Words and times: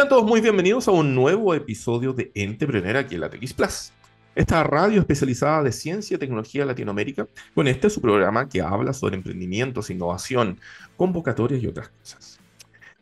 Sean 0.00 0.08
todos 0.08 0.24
muy 0.24 0.40
bienvenidos 0.40 0.88
a 0.88 0.92
un 0.92 1.14
nuevo 1.14 1.52
episodio 1.52 2.14
de 2.14 2.32
Entrepreneur 2.34 2.96
aquí 2.96 3.16
en 3.16 3.20
la 3.20 3.28
TX 3.28 3.52
Plus. 3.52 3.92
Esta 4.34 4.64
radio 4.64 4.98
especializada 4.98 5.62
de 5.62 5.72
ciencia 5.72 6.14
y 6.14 6.18
tecnología 6.18 6.64
Latinoamérica, 6.64 7.28
con 7.54 7.68
este 7.68 7.88
es 7.88 7.92
su 7.92 8.00
programa 8.00 8.48
que 8.48 8.62
habla 8.62 8.94
sobre 8.94 9.16
emprendimientos, 9.16 9.90
innovación, 9.90 10.58
convocatorias 10.96 11.62
y 11.62 11.66
otras 11.66 11.90
cosas. 11.90 12.40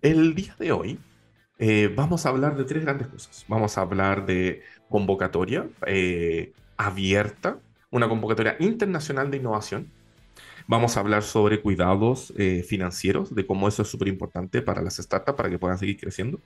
El 0.02 0.34
día 0.34 0.56
de 0.58 0.72
hoy 0.72 0.98
eh, 1.60 1.88
vamos 1.94 2.26
a 2.26 2.30
hablar 2.30 2.56
de 2.56 2.64
tres 2.64 2.82
grandes 2.82 3.06
cosas. 3.06 3.44
Vamos 3.46 3.78
a 3.78 3.82
hablar 3.82 4.26
de 4.26 4.62
convocatoria 4.88 5.68
eh, 5.86 6.52
abierta, 6.76 7.60
una 7.92 8.08
convocatoria 8.08 8.56
internacional 8.58 9.30
de 9.30 9.36
innovación. 9.36 9.88
Vamos 10.66 10.96
a 10.96 11.00
hablar 11.00 11.22
sobre 11.22 11.60
cuidados 11.60 12.32
eh, 12.36 12.64
financieros, 12.66 13.32
de 13.36 13.46
cómo 13.46 13.68
eso 13.68 13.82
es 13.82 13.88
súper 13.88 14.08
importante 14.08 14.62
para 14.62 14.82
las 14.82 14.96
startups, 14.96 15.36
para 15.36 15.48
que 15.48 15.60
puedan 15.60 15.78
seguir 15.78 15.96
creciendo. 15.96 16.40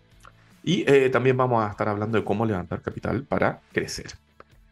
Y 0.63 0.85
eh, 0.91 1.11
también 1.11 1.37
vamos 1.37 1.65
a 1.65 1.71
estar 1.71 1.89
hablando 1.89 2.19
de 2.19 2.25
cómo 2.25 2.47
levantar 2.47 2.83
capital 2.83 3.25
para 3.25 3.61
crecer. 3.73 4.13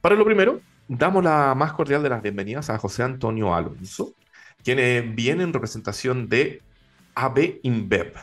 Para 0.01 0.15
lo 0.15 0.25
primero, 0.25 0.61
damos 0.89 1.25
la 1.25 1.55
más 1.55 1.73
cordial 1.73 2.03
de 2.03 2.09
las 2.09 2.23
bienvenidas 2.23 2.71
a 2.71 2.79
José 2.79 3.03
Antonio 3.03 3.55
Alonso, 3.55 4.12
quien 4.62 4.79
eh, 4.79 5.03
viene 5.03 5.43
en 5.43 5.53
representación 5.53 6.29
de 6.29 6.62
AB 7.15 7.61
InBev. 7.62 8.15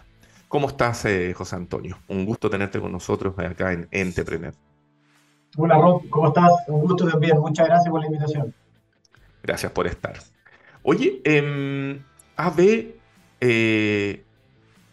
¿Cómo 0.48 0.70
estás, 0.70 1.06
José 1.36 1.56
Antonio? 1.58 1.98
Un 2.08 2.26
gusto 2.26 2.50
tenerte 2.50 2.80
con 2.80 2.92
nosotros 2.92 3.38
acá 3.38 3.74
en 3.74 3.88
Entrepreneur. 3.92 4.54
Hola 5.58 5.76
Rob, 5.76 6.08
¿cómo 6.10 6.28
estás? 6.28 6.52
Un 6.68 6.82
gusto 6.82 7.08
también. 7.08 7.38
Muchas 7.40 7.68
gracias 7.68 7.90
por 7.90 8.00
la 8.00 8.06
invitación. 8.06 8.54
Gracias 9.44 9.72
por 9.72 9.88
estar. 9.88 10.18
Oye, 10.84 11.22
eh, 11.24 12.00
AB, 12.36 12.96
eh, 13.42 14.24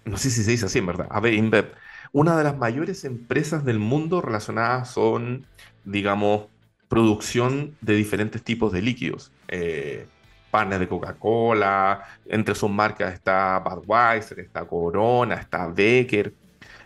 no 0.05 0.17
sé 0.17 0.31
si 0.31 0.43
se 0.43 0.51
dice 0.51 0.67
así 0.67 0.79
en 0.79 0.87
verdad, 0.87 1.07
AB 1.11 1.27
InBev, 1.35 1.73
una 2.15 2.37
de 2.39 2.45
las 2.45 2.57
mayores 2.57 3.05
empresas 3.05 3.65
del 3.65 3.81
mundo 3.81 4.21
relacionadas 4.21 4.89
son, 4.89 5.47
digamos, 5.85 6.47
producción 6.89 7.77
de 7.81 7.97
diferentes 7.97 8.41
tipos 8.41 8.73
de 8.73 8.83
líquidos. 8.83 9.33
Eh, 9.49 10.07
panes 10.53 10.79
de 10.79 10.87
Coca-Cola, 10.87 12.05
entre 12.27 12.55
sus 12.55 12.71
marcas 12.71 13.13
está 13.13 13.59
Budweiser, 13.59 14.39
está 14.39 14.65
Corona, 14.65 15.35
está 15.35 15.67
Becker. 15.67 16.33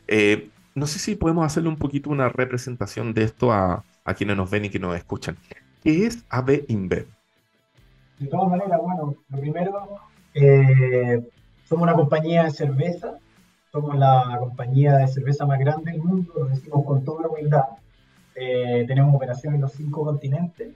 Eh, 0.06 0.48
no 0.74 0.86
sé 0.86 0.98
si 0.98 1.14
podemos 1.14 1.44
hacerle 1.44 1.68
un 1.68 1.76
poquito 1.76 2.08
una 2.08 2.30
representación 2.30 3.12
de 3.12 3.24
esto 3.24 3.52
a, 3.52 3.84
quienes 4.16 4.38
nos 4.38 4.50
ven 4.50 4.64
y 4.64 4.70
que 4.70 4.78
nos 4.78 4.96
escuchan. 4.96 5.36
¿Qué 5.82 6.06
es 6.06 6.24
AB 6.30 6.64
InBev? 6.68 7.06
De 8.18 8.26
todas 8.28 8.48
maneras, 8.48 8.80
bueno, 8.82 9.14
lo 9.28 9.38
primero, 9.38 9.88
eh, 10.32 11.22
somos 11.68 11.82
una 11.82 11.92
compañía 11.92 12.44
de 12.44 12.50
cerveza, 12.50 13.18
somos 13.70 13.96
la 13.96 14.36
compañía 14.38 14.96
de 14.96 15.08
cerveza 15.08 15.46
más 15.46 15.58
grande 15.58 15.92
del 15.92 16.02
mundo, 16.02 16.32
lo 16.36 16.46
decimos 16.46 16.84
con 16.84 17.04
toda 17.04 17.22
la 17.22 17.28
humildad. 17.28 17.64
Eh, 18.34 18.84
tenemos 18.86 19.14
operación 19.14 19.54
en 19.54 19.60
los 19.60 19.72
cinco 19.72 20.04
continentes 20.04 20.72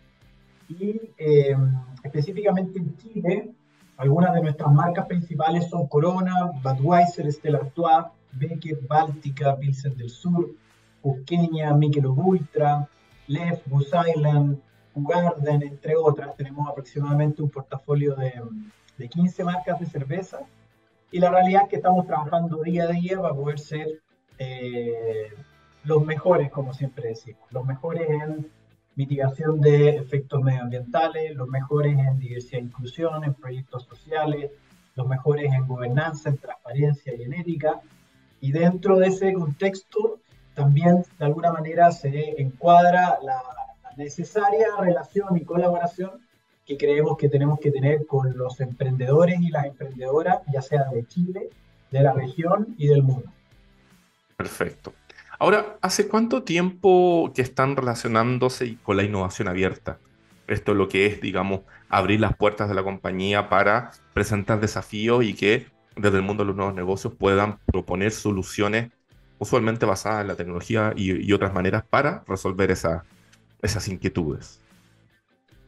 y 0.69 1.01
eh, 1.17 1.57
específicamente 2.03 2.79
en 2.79 2.97
Chile, 2.97 3.51
algunas 3.97 4.35
de 4.35 4.43
nuestras 4.43 4.73
marcas 4.73 5.07
principales 5.07 5.69
son 5.69 5.87
Corona, 5.87 6.51
Budweiser, 6.63 7.31
Stella 7.33 7.59
Artois, 7.59 8.07
Becker, 8.33 8.79
Báltica, 8.89 9.57
Pilsen 9.57 9.97
del 9.97 10.11
Sur, 10.11 10.51
Cusqueña, 11.01 11.73
Michelob 11.75 12.19
Ultra, 12.19 12.89
Lef, 13.29 13.67
Goose 13.69 13.97
Island, 14.15 14.59
Garden, 14.95 15.63
entre 15.63 15.97
otras. 15.97 16.37
Tenemos 16.37 16.69
aproximadamente 16.69 17.43
un 17.43 17.51
portafolio 17.51 18.15
de, 18.17 18.33
de 18.99 19.09
15 19.09 19.45
marcas 19.45 19.79
de 19.81 19.87
cerveza 19.87 20.41
y 21.13 21.21
la 21.21 21.31
realidad 21.31 21.63
es 21.65 21.69
que 21.69 21.77
estamos 21.77 22.07
trabajando 22.07 22.63
día 22.63 22.85
a 22.85 22.89
día 22.89 23.21
para 23.21 23.35
poder 23.35 23.61
ser 23.61 24.01
eh, 24.39 25.31
los 25.85 26.05
mejores, 26.05 26.51
como 26.51 26.73
siempre 26.73 27.11
decimos, 27.11 27.43
los 27.51 27.65
mejores 27.65 28.09
en 28.09 28.51
mitigación 28.97 29.61
de 29.61 29.91
efectos 29.91 30.43
medioambientales, 30.43 31.35
los 31.37 31.49
mejores 31.49 31.99
en 31.99 32.19
diversidad 32.19 32.61
e 32.61 32.65
inclusión, 32.65 33.25
en 33.25 33.35
proyectos 33.35 33.85
sociales, 33.85 34.51
los 34.95 35.07
mejores 35.07 35.53
en 35.53 35.67
gobernanza, 35.67 36.31
en 36.31 36.39
transparencia 36.39 37.15
y 37.15 37.23
en 37.23 37.35
ética, 37.35 37.81
y 38.41 38.51
dentro 38.53 38.99
de 38.99 39.09
ese 39.09 39.33
contexto 39.35 40.19
también 40.55 41.05
de 41.19 41.25
alguna 41.25 41.53
manera 41.53 41.93
se 41.93 42.41
encuadra 42.41 43.19
la, 43.23 43.41
necesaria 43.97 44.69
relación 44.79 45.37
y 45.37 45.45
colaboración 45.45 46.13
que 46.67 46.77
creemos 46.77 47.17
que 47.17 47.29
tenemos 47.29 47.59
que 47.59 47.71
tener 47.71 48.07
con 48.07 48.37
los 48.37 48.61
emprendedores 48.61 49.41
y 49.41 49.49
las 49.49 49.67
emprendedoras, 49.67 50.39
ya 50.53 50.63
sea 50.63 50.85
de 50.93 51.07
Chile, 51.07 51.51
de 51.91 52.03
la 52.03 52.13
región 52.13 52.75
y 52.79 52.87
del 52.87 53.03
mundo. 53.03 53.31
Perfecto. 54.37 54.93
Ahora, 55.39 55.77
¿hace 55.81 56.09
cuánto 56.09 56.45
tiempo 56.45 57.33
que 57.35 57.43
están 57.43 57.77
relacionándose 57.77 58.77
con 58.83 58.97
la 58.97 59.03
innovación 59.03 59.49
abierta? 59.49 59.99
Esto 60.47 60.73
es 60.73 60.79
lo 60.79 60.89
que 60.89 61.07
es, 61.07 61.21
digamos, 61.21 61.61
abrir 61.89 62.21
las 62.21 62.37
puertas 62.37 62.69
de 62.69 62.75
la 62.75 62.83
compañía 62.83 63.49
para 63.49 63.91
presentar 64.15 64.61
desafíos 64.61 65.25
y 65.25 65.35
que 65.35 65.67
desde 65.97 66.19
el 66.19 66.23
mundo 66.23 66.45
de 66.45 66.49
los 66.49 66.57
nuevos 66.57 66.75
negocios 66.75 67.15
puedan 67.15 67.59
proponer 67.67 68.13
soluciones 68.13 68.91
usualmente 69.39 69.85
basadas 69.85 70.23
en 70.23 70.29
la 70.29 70.37
tecnología 70.37 70.93
y, 70.97 71.33
otras 71.33 71.53
maneras 71.53 71.85
para 71.89 72.23
resolver 72.29 72.71
esas 72.71 73.89
inquietudes. 73.89 74.62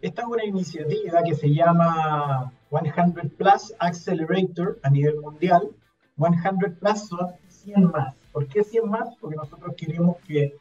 Esta 0.04 0.20
es 0.20 0.28
una 0.28 0.44
iniciativa 0.44 1.22
que 1.22 1.34
se 1.34 1.48
llama 1.48 2.52
100 2.68 3.30
Plus 3.38 3.72
Accelerator 3.78 4.78
a 4.82 4.90
nivel 4.90 5.18
mundial. 5.18 5.70
100 6.18 6.74
Plus 6.78 7.08
son 7.08 7.32
100 7.48 7.84
más. 7.90 8.14
¿Por 8.30 8.46
qué 8.46 8.62
100 8.62 8.86
más? 8.86 9.16
Porque 9.18 9.36
nosotros 9.36 9.74
queremos 9.74 10.18
que 10.26 10.58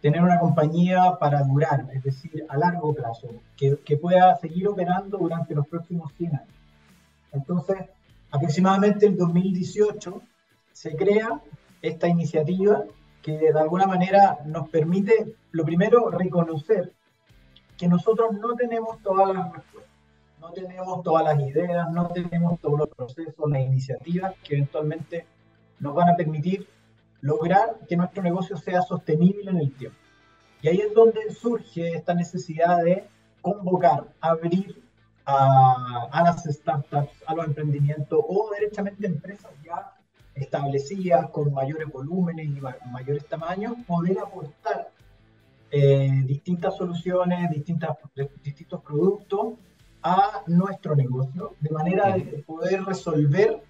tener 0.00 0.22
una 0.22 0.38
compañía 0.38 1.16
para 1.18 1.42
durar, 1.42 1.88
es 1.92 2.04
decir, 2.04 2.46
a 2.48 2.56
largo 2.56 2.94
plazo, 2.94 3.30
que, 3.56 3.76
que 3.84 3.96
pueda 3.96 4.36
seguir 4.36 4.68
operando 4.68 5.18
durante 5.18 5.52
los 5.52 5.66
próximos 5.66 6.12
100 6.12 6.36
años. 6.36 6.54
Entonces, 7.32 7.76
aproximadamente 8.30 9.06
en 9.06 9.16
2018 9.16 10.22
se 10.72 10.94
crea 10.94 11.40
esta 11.82 12.06
iniciativa 12.06 12.84
que 13.20 13.36
de 13.36 13.58
alguna 13.58 13.86
manera 13.86 14.38
nos 14.44 14.68
permite, 14.68 15.34
lo 15.50 15.64
primero, 15.64 16.08
reconocer 16.10 16.92
que 17.80 17.88
nosotros 17.88 18.34
no 18.34 18.54
tenemos 18.56 19.02
todas 19.02 19.34
las 19.34 19.50
respuestas, 19.54 19.96
no 20.38 20.52
tenemos 20.52 21.02
todas 21.02 21.24
las 21.24 21.40
ideas, 21.40 21.90
no 21.90 22.08
tenemos 22.08 22.60
todos 22.60 22.80
los 22.80 22.88
procesos, 22.90 23.50
las 23.50 23.62
iniciativas 23.62 24.34
que 24.44 24.56
eventualmente 24.56 25.24
nos 25.78 25.94
van 25.94 26.10
a 26.10 26.14
permitir 26.14 26.68
lograr 27.22 27.78
que 27.88 27.96
nuestro 27.96 28.22
negocio 28.22 28.58
sea 28.58 28.82
sostenible 28.82 29.50
en 29.50 29.56
el 29.56 29.72
tiempo. 29.72 29.96
Y 30.60 30.68
ahí 30.68 30.76
es 30.76 30.92
donde 30.92 31.30
surge 31.32 31.94
esta 31.94 32.12
necesidad 32.12 32.84
de 32.84 33.08
convocar, 33.40 34.04
abrir 34.20 34.82
a, 35.24 36.22
las 36.22 36.44
startups, 36.44 37.22
a 37.26 37.34
los 37.34 37.46
emprendimientos 37.46 38.20
o 38.28 38.50
derechamente 38.50 39.06
empresas 39.06 39.52
ya 39.64 39.94
establecidas 40.34 41.30
con 41.30 41.54
mayores 41.54 41.88
volúmenes 41.90 42.44
y 42.44 42.60
mayores 42.90 43.26
tamaños, 43.26 43.72
poder 43.86 44.18
aportar 44.18 44.90
eh, 45.70 46.22
distintas 46.24 46.76
soluciones, 46.76 47.50
distintas, 47.50 47.96
distintos 48.42 48.82
productos 48.82 49.54
a 50.02 50.42
nuestro 50.46 50.96
negocio, 50.96 51.54
de 51.60 51.70
manera 51.70 52.16
de 52.16 52.42
poder 52.46 52.84
resolver 52.84 53.62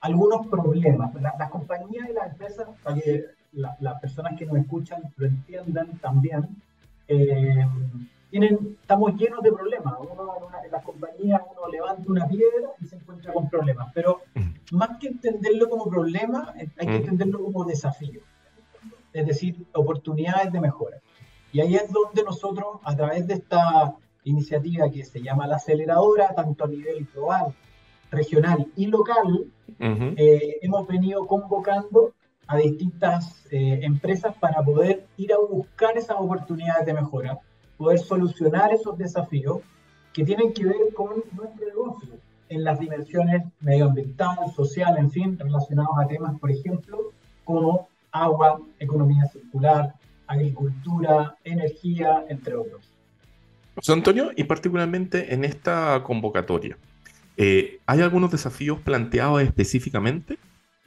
algunos 0.00 0.46
problemas. 0.48 1.12
las 1.14 1.50
compañías 1.50 2.08
y 2.10 2.12
las 2.12 2.32
empresas, 2.32 2.68
para 2.82 2.96
que 3.00 3.24
las 3.52 4.00
personas 4.00 4.38
que 4.38 4.46
nos 4.46 4.56
escuchan 4.58 5.02
lo 5.16 5.26
entiendan 5.26 5.98
también, 5.98 6.48
eh, 7.08 7.66
estamos 8.30 9.14
llenos 9.14 9.42
de 9.42 9.52
problemas. 9.52 9.94
Uno 10.00 10.34
en, 10.64 10.70
las 10.70 10.84
compañías 10.84 11.40
uno 11.52 11.68
levanta 11.70 12.02
una 12.10 12.26
piedra 12.26 12.70
y 12.80 12.86
se 12.86 12.96
encuentra 12.96 13.32
con 13.32 13.48
problemas, 13.48 13.90
pero 13.94 14.22
mm. 14.34 14.76
más 14.76 14.98
que 14.98 15.08
entenderlo 15.08 15.68
como 15.68 15.88
problema, 15.88 16.52
eh, 16.58 16.68
hay 16.78 16.86
que 16.86 16.92
mm. 16.92 16.96
entenderlo 16.96 17.44
como 17.44 17.64
desafío, 17.64 18.20
es 19.12 19.26
decir, 19.26 19.64
oportunidades 19.72 20.52
de 20.52 20.60
mejora. 20.60 20.98
Y 21.54 21.60
ahí 21.60 21.76
es 21.76 21.90
donde 21.92 22.24
nosotros, 22.24 22.80
a 22.82 22.96
través 22.96 23.28
de 23.28 23.34
esta 23.34 23.94
iniciativa 24.24 24.90
que 24.90 25.04
se 25.04 25.22
llama 25.22 25.46
la 25.46 25.54
aceleradora, 25.54 26.34
tanto 26.34 26.64
a 26.64 26.66
nivel 26.66 27.06
global, 27.14 27.54
regional 28.10 28.66
y 28.74 28.86
local, 28.86 29.46
eh, 29.78 30.56
hemos 30.62 30.88
venido 30.88 31.24
convocando 31.28 32.12
a 32.48 32.56
distintas 32.56 33.46
eh, 33.52 33.78
empresas 33.82 34.34
para 34.38 34.64
poder 34.64 35.06
ir 35.16 35.32
a 35.32 35.38
buscar 35.38 35.96
esas 35.96 36.16
oportunidades 36.18 36.86
de 36.86 36.94
mejora 36.94 37.38
poder 37.76 38.00
solucionar 38.00 38.72
esos 38.72 38.98
desafíos 38.98 39.60
que 40.12 40.24
tienen 40.24 40.52
que 40.52 40.64
ver 40.64 40.92
con 40.92 41.22
nuestro 41.32 41.66
negocio 41.66 42.14
en 42.48 42.64
las 42.64 42.80
dimensiones 42.80 43.44
medioambiental, 43.60 44.50
social, 44.56 44.96
en 44.98 45.10
fin, 45.10 45.38
relacionados 45.38 45.96
a 46.02 46.08
temas, 46.08 46.36
por 46.40 46.50
ejemplo, 46.50 47.12
como 47.44 47.86
agua, 48.10 48.60
economía 48.80 49.24
circular, 49.26 49.94
agricultura, 50.26 51.36
energía, 51.44 52.24
entre 52.28 52.54
otros. 52.54 52.90
José 53.74 53.92
Antonio, 53.92 54.30
y 54.36 54.44
particularmente 54.44 55.34
en 55.34 55.44
esta 55.44 56.02
convocatoria, 56.04 56.78
eh, 57.36 57.80
¿hay 57.86 58.00
algunos 58.00 58.30
desafíos 58.30 58.80
planteados 58.80 59.42
específicamente? 59.42 60.38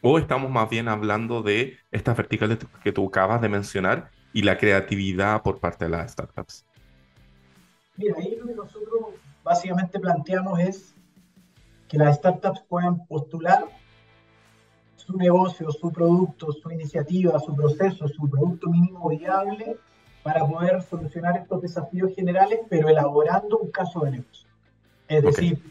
¿O 0.02 0.20
estamos 0.20 0.50
más 0.50 0.70
bien 0.70 0.88
hablando 0.88 1.42
de 1.42 1.78
estas 1.92 2.16
verticales 2.16 2.60
que 2.84 2.92
tú 2.92 3.08
acabas 3.08 3.42
de 3.42 3.50
mencionar 3.50 4.10
y 4.32 4.44
la 4.44 4.58
creatividad 4.58 5.42
por 5.42 5.60
parte 5.60 5.86
de 5.86 5.92
las 5.92 6.12
startups? 6.12 6.66
Mira, 7.98 8.16
ahí 8.20 8.36
lo 8.40 8.48
que 8.48 8.54
nosotros 8.54 9.02
básicamente 9.44 10.00
planteamos 10.00 10.60
es 10.60 10.94
que 11.90 11.98
las 11.98 12.18
startups 12.18 12.62
puedan 12.70 13.06
postular 13.08 13.66
su 15.08 15.16
negocio, 15.16 15.72
su 15.72 15.90
producto, 15.90 16.52
su 16.52 16.70
iniciativa, 16.70 17.40
su 17.40 17.56
proceso, 17.56 18.10
su 18.10 18.30
producto 18.30 18.70
mínimo 18.70 19.08
viable 19.08 19.78
para 20.22 20.46
poder 20.46 20.82
solucionar 20.84 21.38
estos 21.38 21.62
desafíos 21.62 22.14
generales, 22.14 22.60
pero 22.70 22.90
elaborando 22.90 23.58
un 23.58 23.72
caso 23.72 24.02
de 24.02 24.12
negocio. 24.12 24.50
Es 25.08 25.24
decir, 25.24 25.64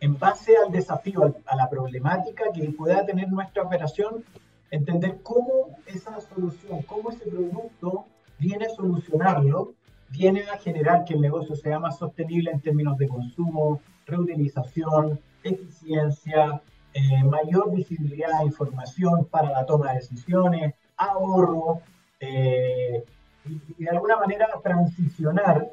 en 0.00 0.18
base 0.18 0.56
al 0.56 0.72
desafío, 0.72 1.36
a 1.44 1.56
la 1.56 1.68
problemática 1.68 2.44
que 2.54 2.70
pueda 2.70 3.04
tener 3.04 3.28
nuestra 3.28 3.62
operación, 3.62 4.24
entender 4.70 5.18
cómo 5.22 5.76
esa 5.86 6.18
solución, 6.22 6.80
cómo 6.82 7.10
ese 7.10 7.30
producto 7.30 8.06
viene 8.38 8.64
a 8.64 8.70
solucionarlo, 8.70 9.74
viene 10.08 10.44
a 10.50 10.56
generar 10.56 11.04
que 11.04 11.12
el 11.12 11.20
negocio 11.20 11.54
sea 11.56 11.78
más 11.78 11.98
sostenible 11.98 12.50
en 12.50 12.60
términos 12.60 12.96
de 12.96 13.06
consumo, 13.06 13.82
reutilización, 14.06 15.20
eficiencia, 15.42 16.62
eh, 16.94 17.24
mayor 17.24 17.74
visibilidad 17.74 18.40
de 18.40 18.46
información 18.46 19.26
para 19.26 19.50
la 19.50 19.66
toma 19.66 19.92
de 19.92 19.98
decisiones, 19.98 20.74
ahorro, 20.96 21.80
eh, 22.20 23.04
y, 23.46 23.84
de 23.84 23.90
alguna 23.90 24.16
manera 24.16 24.48
transicionar 24.62 25.70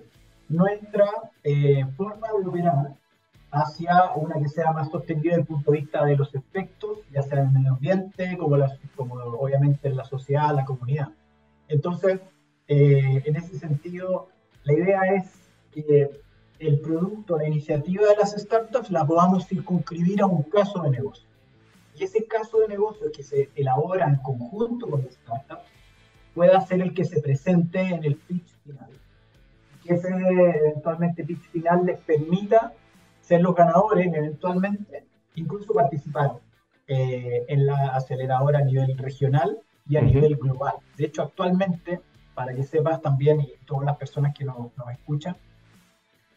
nuestra 0.48 1.10
eh, 1.44 1.86
forma 1.98 2.28
de 2.28 2.48
operar 2.48 2.96
hacia 3.52 4.12
una 4.16 4.36
que 4.40 4.50
sea 4.50 4.72
más 4.72 4.92
sostenible 4.92 5.32
desde 5.32 5.42
el 5.42 5.48
punto 5.48 5.72
de 5.72 5.80
vista 5.80 6.06
de 6.06 6.18
los 6.18 6.34
efectos, 6.36 7.00
ya 7.12 7.22
sea 7.22 7.40
en 7.40 7.48
el 7.48 7.54
medio 7.54 7.74
ambiente, 7.74 8.38
como, 8.38 8.58
como 8.96 9.16
obviamente 9.16 9.88
en 9.88 9.96
la 9.96 10.04
sociedad, 10.04 10.54
la 10.54 10.66
comunidad. 10.66 11.10
Entonces, 11.68 12.20
eh, 12.68 13.24
en 13.26 13.36
ese 13.36 13.58
sentido, 13.58 14.28
la 14.64 14.74
idea 14.74 15.02
es 15.16 15.32
que 15.72 16.10
el 16.60 16.80
producto, 16.80 17.38
la 17.38 17.48
iniciativa 17.48 18.07
de 18.07 18.16
las 18.16 18.31
startups 18.31 18.90
la 18.92 19.06
podamos 19.06 19.48
circunscribir 19.48 20.22
a 20.22 20.25
un 20.25 20.44
caso 20.44 20.81
de 20.84 20.90
negocio. 20.90 21.28
Y 21.98 22.04
ese 22.04 22.25
caso 22.25 22.60
de 22.60 22.68
negocio 22.68 23.12
que 23.12 23.24
se 23.24 23.50
elabora 23.56 24.07
en 24.07 24.18
conjunto 24.18 24.90
con 24.90 25.04
las 25.04 25.13
startups 25.13 25.69
pueda 26.34 26.60
ser 26.62 26.81
el 26.81 26.94
que 26.94 27.06
se 27.06 27.22
presente 27.22 27.80
en 27.80 28.04
el 28.04 28.16
pitch 28.16 28.54
final. 28.63 28.90
Que 29.84 29.94
ese 29.94 30.10
eventualmente 30.10 31.24
pitch 31.24 31.50
final 31.50 31.86
les 31.86 32.00
permita 32.00 32.74
ser 33.22 33.42
los 33.42 33.56
ganadores 33.56 34.13
eventualmente, 34.13 35.06
incluso 35.36 35.74
participar 35.74 36.40
eh, 36.88 37.46
en 37.48 37.66
la 37.66 37.96
aceleradora 37.96 38.60
a 38.60 38.63
nivel 38.63 38.98
regional 38.98 39.57
y 39.88 39.98
a 39.98 40.02
nivel 40.02 40.36
global. 40.36 40.75
De 40.98 41.06
hecho, 41.06 41.24
actualmente, 41.24 42.02
para 42.36 42.54
que 42.54 42.63
sepas 42.63 43.02
también, 43.02 43.42
y 43.42 43.54
todas 43.66 43.86
las 43.86 43.98
personas 43.98 44.34
que 44.38 44.46
nos, 44.46 44.57
escuchan, 44.92 45.36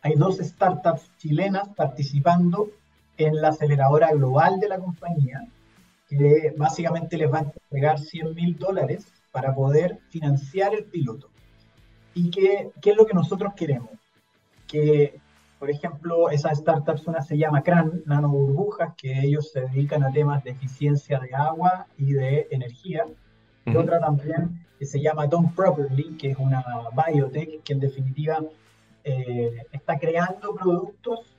hay 0.03 0.15
dos 0.15 0.39
startups 0.39 1.11
chilenas 1.19 1.69
participando 1.77 2.71
en 3.17 3.41
la 3.41 3.49
aceleradora 3.49 4.12
global 4.12 4.61
de 4.61 4.69
la 4.69 4.79
compañía, 4.79 5.47
que 6.09 6.55
básicamente 6.56 7.17
les 7.17 7.33
va 7.33 7.39
a 7.39 7.43
entregar 7.43 7.99
100 7.99 8.35
mil 8.35 8.56
dólares 8.59 9.06
para 9.33 9.55
poder 9.55 9.99
financiar 10.09 10.75
el 10.75 10.85
piloto. 10.85 11.29
¿Y 12.15 12.31
qué, 12.31 12.71
qué 12.81 12.91
es 12.91 12.97
lo 12.97 13.06
que 13.06 13.15
nosotros 13.15 13.55
queremos? 13.55 13.91
Que 14.67 15.21
por 15.59 15.71
ejemplo, 15.71 16.31
esa 16.31 16.53
startup 16.53 17.01
una 17.06 17.21
se 17.21 17.37
llama 17.37 17.62
CRAN, 17.62 18.03
Nano 18.06 18.29
Burbujas, 18.29 18.94
que 18.97 19.21
ellos 19.21 19.51
se 19.51 19.62
dedican 19.62 20.05
a 20.05 20.12
temas 20.12 20.44
de 20.44 20.51
eficiencia 20.51 21.19
de 21.19 21.35
agua 21.35 21.87
y 21.97 22.12
de 22.12 22.47
energía. 22.51 23.05
Y 23.67 23.77
otra 23.77 23.99
también 23.99 24.65
que 24.79 24.87
se 24.87 25.01
llama 25.01 25.27
Don't 25.27 25.55
Properly, 25.55 26.17
que 26.17 26.31
es 26.31 26.39
una 26.39 26.65
biotech 26.94 27.62
que 27.65 27.73
en 27.73 27.81
definitiva 27.81 28.41
eh, 29.08 29.66
está 29.72 29.99
creando 29.99 30.55
productos 30.55 31.37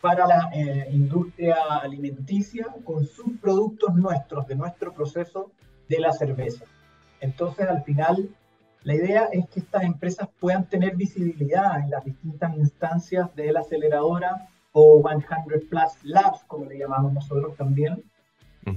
para 0.00 0.26
la 0.26 0.50
eh, 0.52 0.88
industria 0.90 1.56
alimenticia 1.80 2.66
con 2.84 3.06
subproductos 3.06 3.94
nuestros, 3.94 4.46
de 4.48 4.56
nuestro 4.56 4.92
proceso 4.92 5.52
de 5.88 6.00
la 6.00 6.12
cerveza. 6.12 6.64
Entonces, 7.20 7.68
al 7.68 7.84
final, 7.84 8.28
la 8.82 8.94
idea 8.94 9.28
es 9.30 9.48
que 9.48 9.60
estas 9.60 9.84
empresas 9.84 10.28
puedan 10.40 10.68
tener 10.68 10.96
visibilidad 10.96 11.78
en 11.78 11.90
las 11.90 12.04
distintas 12.04 12.56
instancias 12.56 13.32
de 13.36 13.52
la 13.52 13.60
aceleradora 13.60 14.48
o 14.72 15.00
100 15.08 15.68
Plus 15.68 15.92
Labs, 16.02 16.42
como 16.48 16.64
le 16.64 16.78
llamamos 16.78 17.12
nosotros 17.12 17.56
también, 17.56 18.02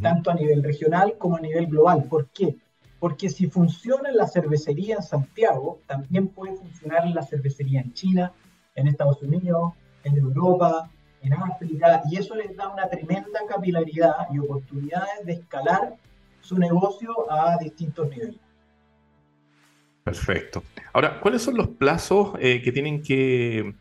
tanto 0.01 0.30
a 0.30 0.36
nivel 0.36 0.62
regional 0.63 1.15
como 1.18 1.38
a 1.38 1.42
nivel 1.42 1.65
global. 1.68 2.03
¿Por 2.03 2.27
qué? 2.27 2.56
Porque 3.00 3.30
si 3.30 3.47
funciona 3.47 4.09
en 4.09 4.18
la 4.18 4.27
cervecería 4.27 4.95
en 4.95 5.03
Santiago, 5.03 5.80
también 5.86 6.27
puede 6.30 6.56
funcionar 6.56 7.06
en 7.06 7.15
la 7.15 7.24
cervecería 7.24 7.81
en 7.81 7.94
China, 7.94 8.31
en 8.75 8.88
Estados 8.88 9.21
Unidos, 9.21 9.74
en 10.03 10.18
Europa, 10.18 10.89
en 11.21 11.33
África, 11.33 12.03
y 12.09 12.18
eso 12.18 12.36
les 12.36 12.56
da 12.56 12.69
una 12.69 12.88
tremenda 12.88 13.39
capilaridad 13.47 14.27
y 14.31 14.39
oportunidades 14.39 15.25
de 15.25 15.33
escalar 15.33 15.95
su 16.42 16.57
negocio 16.57 17.31
a 17.31 17.57
distintos 17.57 18.09
niveles. 18.09 18.39
Perfecto. 20.03 20.63
Ahora, 20.94 21.19
¿cuáles 21.19 21.42
son 21.42 21.57
los 21.57 21.68
plazos 21.69 22.33
eh, 22.39 22.62
que 22.62 22.71
tienen 22.71 23.01
que 23.01 23.74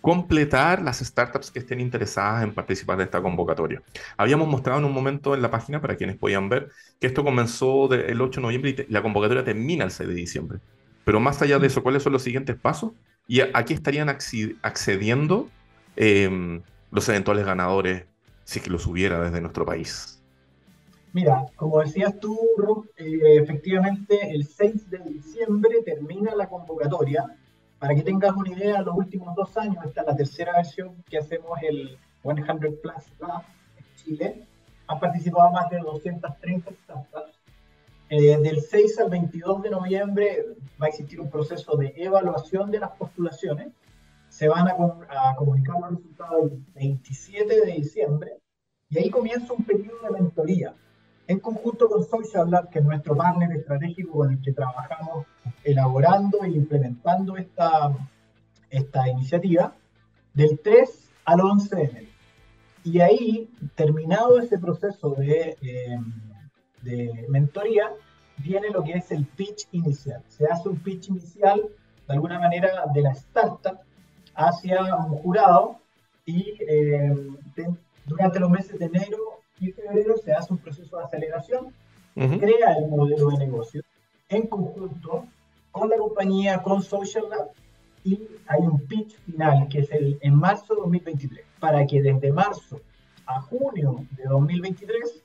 completar 0.00 0.82
las 0.82 0.98
startups 0.98 1.50
que 1.50 1.58
estén 1.58 1.80
interesadas 1.80 2.42
en 2.44 2.54
participar 2.54 2.98
de 2.98 3.04
esta 3.04 3.20
convocatoria? 3.20 3.82
Habíamos 4.16 4.48
mostrado 4.48 4.78
en 4.78 4.84
un 4.86 4.92
momento 4.92 5.34
en 5.34 5.42
la 5.42 5.50
página, 5.50 5.80
para 5.80 5.96
quienes 5.96 6.16
podían 6.16 6.48
ver, 6.48 6.70
que 7.00 7.06
esto 7.06 7.24
comenzó 7.24 7.92
el 7.92 8.20
8 8.20 8.40
de 8.40 8.42
noviembre 8.42 8.86
y 8.88 8.92
la 8.92 9.02
convocatoria 9.02 9.44
termina 9.44 9.84
el 9.84 9.90
6 9.90 10.08
de 10.08 10.14
diciembre. 10.14 10.58
Pero 11.04 11.20
más 11.20 11.40
allá 11.42 11.58
de 11.58 11.66
eso, 11.66 11.82
¿cuáles 11.82 12.02
son 12.02 12.12
los 12.12 12.22
siguientes 12.22 12.56
pasos? 12.56 12.92
Y 13.26 13.40
aquí 13.40 13.74
estarían 13.74 14.08
accediendo 14.08 15.48
em, 15.96 16.62
los 16.90 17.08
eventuales 17.08 17.44
ganadores, 17.44 18.04
si 18.44 18.60
que 18.60 18.70
los 18.70 18.86
hubiera 18.86 19.20
desde 19.20 19.40
nuestro 19.40 19.66
país. 19.66 20.18
Mira, 21.12 21.46
como 21.56 21.80
decías 21.80 22.18
tú, 22.20 22.38
eh, 22.96 23.38
efectivamente 23.42 24.30
el 24.30 24.44
6 24.44 24.90
de 24.90 24.98
diciembre 24.98 25.82
termina 25.84 26.34
la 26.34 26.48
convocatoria. 26.48 27.24
Para 27.78 27.94
que 27.94 28.02
tengas 28.02 28.34
una 28.34 28.50
idea, 28.50 28.82
los 28.82 28.96
últimos 28.96 29.34
dos 29.36 29.56
años, 29.56 29.84
esta 29.84 30.00
es 30.00 30.06
la 30.08 30.16
tercera 30.16 30.52
versión 30.52 31.02
que 31.08 31.18
hacemos 31.18 31.58
el 31.62 31.96
100 32.22 32.36
Plus 32.82 33.20
Lab 33.20 33.42
en 33.76 33.84
Chile, 33.96 34.46
han 34.88 34.98
participado 34.98 35.50
más 35.52 35.70
de 35.70 35.78
230 35.78 36.70
startups. 36.84 37.38
Eh, 38.10 38.38
del 38.38 38.62
6 38.62 39.00
al 39.00 39.10
22 39.10 39.62
de 39.62 39.70
noviembre 39.70 40.46
va 40.80 40.86
a 40.86 40.88
existir 40.88 41.20
un 41.20 41.30
proceso 41.30 41.76
de 41.76 41.92
evaluación 41.96 42.70
de 42.70 42.80
las 42.80 42.90
postulaciones. 42.92 43.68
Se 44.28 44.48
van 44.48 44.66
a, 44.66 44.72
a 44.72 45.36
comunicar 45.36 45.76
los 45.78 45.90
resultados 45.90 46.50
el 46.50 46.64
27 46.74 47.66
de 47.66 47.72
diciembre 47.72 48.38
y 48.88 48.98
ahí 48.98 49.10
comienza 49.10 49.52
un 49.52 49.64
periodo 49.64 50.00
de 50.02 50.10
mentoría 50.10 50.74
en 51.28 51.40
conjunto 51.40 51.88
con 51.88 52.02
Social 52.04 52.50
Lab, 52.50 52.70
que 52.70 52.78
es 52.78 52.84
nuestro 52.84 53.14
partner 53.14 53.52
estratégico 53.52 54.18
con 54.18 54.32
el 54.32 54.40
que 54.40 54.52
trabajamos 54.52 55.26
elaborando 55.62 56.42
e 56.42 56.48
implementando 56.48 57.36
esta, 57.36 57.94
esta 58.70 59.08
iniciativa, 59.08 59.74
del 60.32 60.58
3 60.58 61.10
al 61.26 61.40
11 61.40 61.76
de 61.76 61.82
enero. 61.84 62.08
Y 62.82 63.00
ahí, 63.00 63.50
terminado 63.74 64.40
ese 64.40 64.58
proceso 64.58 65.10
de, 65.10 65.54
eh, 65.60 65.98
de 66.80 67.26
mentoría, 67.28 67.92
viene 68.38 68.70
lo 68.70 68.82
que 68.82 68.92
es 68.92 69.10
el 69.10 69.26
pitch 69.26 69.68
inicial. 69.72 70.22
Se 70.28 70.46
hace 70.46 70.70
un 70.70 70.78
pitch 70.78 71.10
inicial, 71.10 71.60
de 72.06 72.14
alguna 72.14 72.38
manera, 72.38 72.84
de 72.94 73.02
la 73.02 73.10
startup 73.10 73.78
hacia 74.34 74.94
un 74.94 75.18
jurado 75.18 75.78
y 76.24 76.54
eh, 76.66 77.14
durante 78.06 78.40
los 78.40 78.48
meses 78.48 78.78
de 78.78 78.86
enero 78.86 79.37
y 79.60 79.66
en 79.66 79.74
febrero 79.74 80.16
se 80.16 80.32
hace 80.32 80.52
un 80.52 80.58
proceso 80.58 80.98
de 80.98 81.04
aceleración, 81.04 81.74
crea 82.14 82.76
el 82.76 82.88
modelo 82.88 83.30
de 83.30 83.38
negocio 83.38 83.82
en 84.28 84.46
conjunto 84.46 85.26
con 85.70 85.88
la 85.88 85.96
compañía, 85.96 86.62
con 86.62 86.82
Social 86.82 87.24
Lab, 87.30 87.50
y 88.04 88.20
hay 88.46 88.60
un 88.62 88.80
pitch 88.86 89.18
final 89.20 89.68
que 89.68 89.80
es 89.80 89.90
el, 89.90 90.18
en 90.20 90.34
marzo 90.34 90.74
de 90.74 90.80
2023, 90.80 91.44
para 91.60 91.86
que 91.86 92.02
desde 92.02 92.32
marzo 92.32 92.80
a 93.26 93.40
junio 93.40 94.06
de 94.16 94.24
2023 94.24 95.22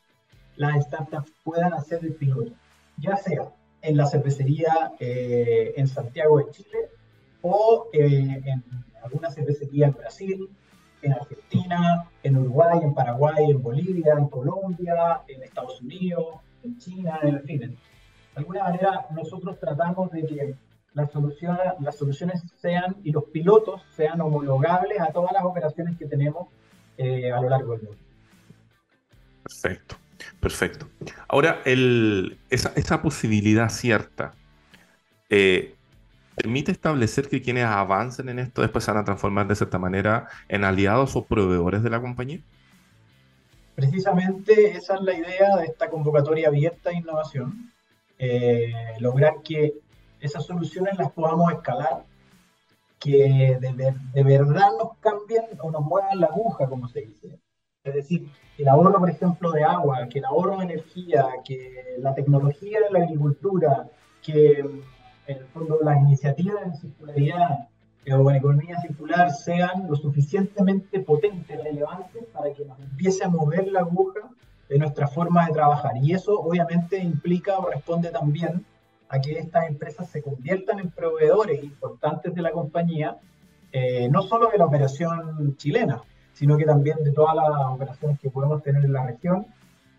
las 0.57 0.85
startups 0.85 1.31
puedan 1.43 1.73
hacer 1.73 2.03
el 2.03 2.13
piloto, 2.13 2.51
ya 2.97 3.15
sea 3.15 3.49
en 3.81 3.97
la 3.97 4.05
cervecería 4.05 4.93
eh, 4.99 5.73
en 5.75 5.87
Santiago 5.87 6.37
de 6.37 6.51
Chile 6.51 6.89
o 7.41 7.87
eh, 7.93 8.41
en 8.45 8.63
alguna 9.03 9.29
cervecería 9.29 9.87
en 9.87 9.93
Brasil, 9.93 10.49
en 11.03 11.13
Argentina, 11.13 12.09
en 12.23 12.37
Uruguay, 12.37 12.79
en 12.81 12.93
Paraguay, 12.93 13.51
en 13.51 13.61
Bolivia, 13.61 14.13
en 14.17 14.27
Colombia, 14.27 15.21
en 15.27 15.43
Estados 15.43 15.81
Unidos, 15.81 16.37
en 16.63 16.77
China, 16.77 17.19
en 17.21 17.43
fin. 17.43 17.59
De 17.59 17.77
alguna 18.35 18.63
manera 18.63 19.05
nosotros 19.11 19.59
tratamos 19.59 20.11
de 20.11 20.25
que 20.25 20.55
las 20.93 21.11
soluciones, 21.11 22.43
sean 22.61 22.97
y 23.03 23.11
los 23.11 23.25
pilotos 23.25 23.81
sean 23.95 24.21
homologables 24.21 24.99
a 24.99 25.07
todas 25.07 25.33
las 25.33 25.43
operaciones 25.43 25.97
que 25.97 26.05
tenemos 26.05 26.47
eh, 26.97 27.31
a 27.31 27.41
lo 27.41 27.49
largo 27.49 27.73
del 27.73 27.83
mundo. 27.83 27.97
Perfecto. 29.43 29.95
Perfecto. 30.39 30.87
Ahora, 31.27 31.61
esa, 32.49 33.01
posibilidad 33.01 33.69
cierta 33.69 34.33
eh, 35.29 35.72
permite 36.35 36.71
establecer 36.71 37.29
que 37.29 37.41
quienes 37.41 37.65
avancen 37.65 38.29
en 38.29 38.39
esto 38.39 38.61
después 38.61 38.83
se 38.83 38.91
van 38.91 39.01
a 39.01 39.05
transformar 39.05 39.47
de 39.47 39.55
cierta 39.55 39.79
manera 39.79 40.27
en 40.47 40.63
aliados 40.63 41.15
o 41.15 41.25
proveedores 41.25 41.83
de 41.83 41.89
la 41.89 42.01
compañía. 42.01 42.39
Precisamente 43.75 44.71
esa 44.71 44.95
es 44.95 45.01
la 45.01 45.13
idea 45.13 45.57
de 45.57 45.65
esta 45.65 45.89
convocatoria 45.89 46.47
abierta 46.47 46.89
de 46.89 46.97
innovación, 46.97 47.71
eh, 48.19 48.71
lograr 48.99 49.41
que 49.43 49.73
esas 50.19 50.45
soluciones 50.45 50.97
las 50.97 51.11
podamos 51.11 51.51
escalar, 51.51 52.03
que 52.99 53.57
de, 53.59 53.95
de 54.13 54.23
verdad 54.23 54.69
nos 54.77 54.97
cambien 54.99 55.43
o 55.59 55.71
nos 55.71 55.81
muevan 55.81 56.19
la 56.19 56.27
aguja, 56.27 56.67
como 56.67 56.87
se 56.87 57.01
dice. 57.01 57.39
Es 57.83 57.93
decir, 57.93 58.29
el 58.57 58.67
ahorro, 58.69 58.97
por 58.99 59.09
ejemplo, 59.09 59.51
de 59.51 59.63
agua, 59.63 60.07
que 60.09 60.19
el 60.19 60.25
ahorro 60.25 60.59
de 60.59 60.65
energía, 60.65 61.25
que 61.43 61.97
la 61.99 62.15
tecnología 62.15 62.79
de 62.79 62.91
la 62.91 63.03
agricultura, 63.03 63.89
que 64.21 64.63
en 65.27 65.37
el 65.37 65.45
fondo 65.45 65.79
las 65.83 66.01
iniciativas 66.01 66.65
en 66.65 66.75
circularidad 66.75 67.67
o 68.11 68.29
en 68.29 68.35
economía 68.35 68.79
circular 68.81 69.31
sean 69.31 69.87
lo 69.87 69.95
suficientemente 69.95 70.99
potentes, 70.99 71.63
relevantes, 71.63 72.25
para 72.33 72.53
que 72.53 72.65
nos 72.65 72.77
empiece 72.79 73.23
a 73.23 73.29
mover 73.29 73.67
la 73.69 73.79
aguja 73.79 74.29
de 74.67 74.77
nuestra 74.77 75.07
forma 75.07 75.47
de 75.47 75.53
trabajar. 75.53 75.93
Y 76.01 76.13
eso 76.13 76.39
obviamente 76.39 76.97
implica 76.97 77.57
o 77.59 77.69
responde 77.69 78.09
también 78.09 78.65
a 79.07 79.21
que 79.21 79.37
estas 79.37 79.69
empresas 79.69 80.09
se 80.09 80.21
conviertan 80.21 80.79
en 80.79 80.89
proveedores 80.89 81.63
importantes 81.63 82.33
de 82.33 82.41
la 82.41 82.51
compañía, 82.51 83.17
eh, 83.71 84.09
no 84.09 84.23
solo 84.23 84.49
de 84.49 84.57
la 84.57 84.65
operación 84.65 85.55
chilena, 85.57 86.01
sino 86.33 86.57
que 86.57 86.65
también 86.65 87.03
de 87.03 87.11
todas 87.11 87.35
las 87.35 87.47
operaciones 87.69 88.19
que 88.19 88.29
podemos 88.29 88.61
tener 88.63 88.83
en 88.83 88.93
la 88.93 89.05
región 89.05 89.45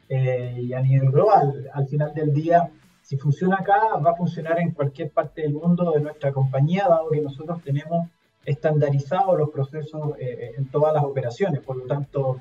eh, 0.09 0.59
y 0.61 0.73
a 0.73 0.81
nivel 0.81 1.11
global. 1.11 1.71
Al 1.73 1.87
final 1.87 2.13
del 2.13 2.35
día, 2.35 2.69
si 3.05 3.17
funciona 3.17 3.59
acá, 3.61 3.97
va 4.05 4.11
a 4.11 4.17
funcionar 4.17 4.59
en 4.59 4.73
cualquier 4.73 5.11
parte 5.11 5.43
del 5.43 5.53
mundo 5.53 5.93
de 5.93 6.01
nuestra 6.01 6.33
compañía, 6.33 6.89
dado 6.89 7.11
que 7.11 7.21
nosotros 7.21 7.63
tenemos 7.63 8.09
estandarizados 8.45 9.39
los 9.39 9.51
procesos 9.51 10.19
eh, 10.19 10.55
en 10.59 10.67
todas 10.69 10.93
las 10.93 11.05
operaciones. 11.05 11.61
Por 11.61 11.77
lo 11.77 11.87
tanto, 11.87 12.41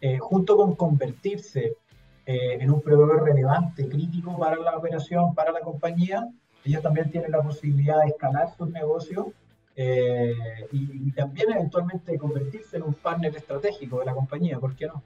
eh, 0.00 0.18
junto 0.18 0.56
con 0.56 0.76
convertirse 0.76 1.76
en 2.24 2.70
un 2.70 2.80
proveedor 2.80 3.24
relevante, 3.24 3.88
crítico 3.88 4.38
para 4.38 4.56
la 4.56 4.76
operación, 4.76 5.34
para 5.34 5.50
la 5.50 5.58
compañía, 5.58 6.28
ellos 6.64 6.80
también 6.80 7.10
tienen 7.10 7.32
la 7.32 7.42
posibilidad 7.42 7.98
de 8.00 8.10
escalar 8.10 8.54
sus 8.56 8.70
negocios 8.70 9.26
eh, 9.74 10.34
y, 10.70 11.10
también 11.12 11.50
eventualmente 11.50 12.18
convertirse 12.18 12.76
en 12.76 12.82
un 12.82 12.94
partner 12.94 13.34
estratégico 13.34 14.00
de 14.00 14.06
la 14.06 14.12
compañía, 14.12 14.58
¿por 14.58 14.76
qué 14.76 14.86
no? 14.86 15.02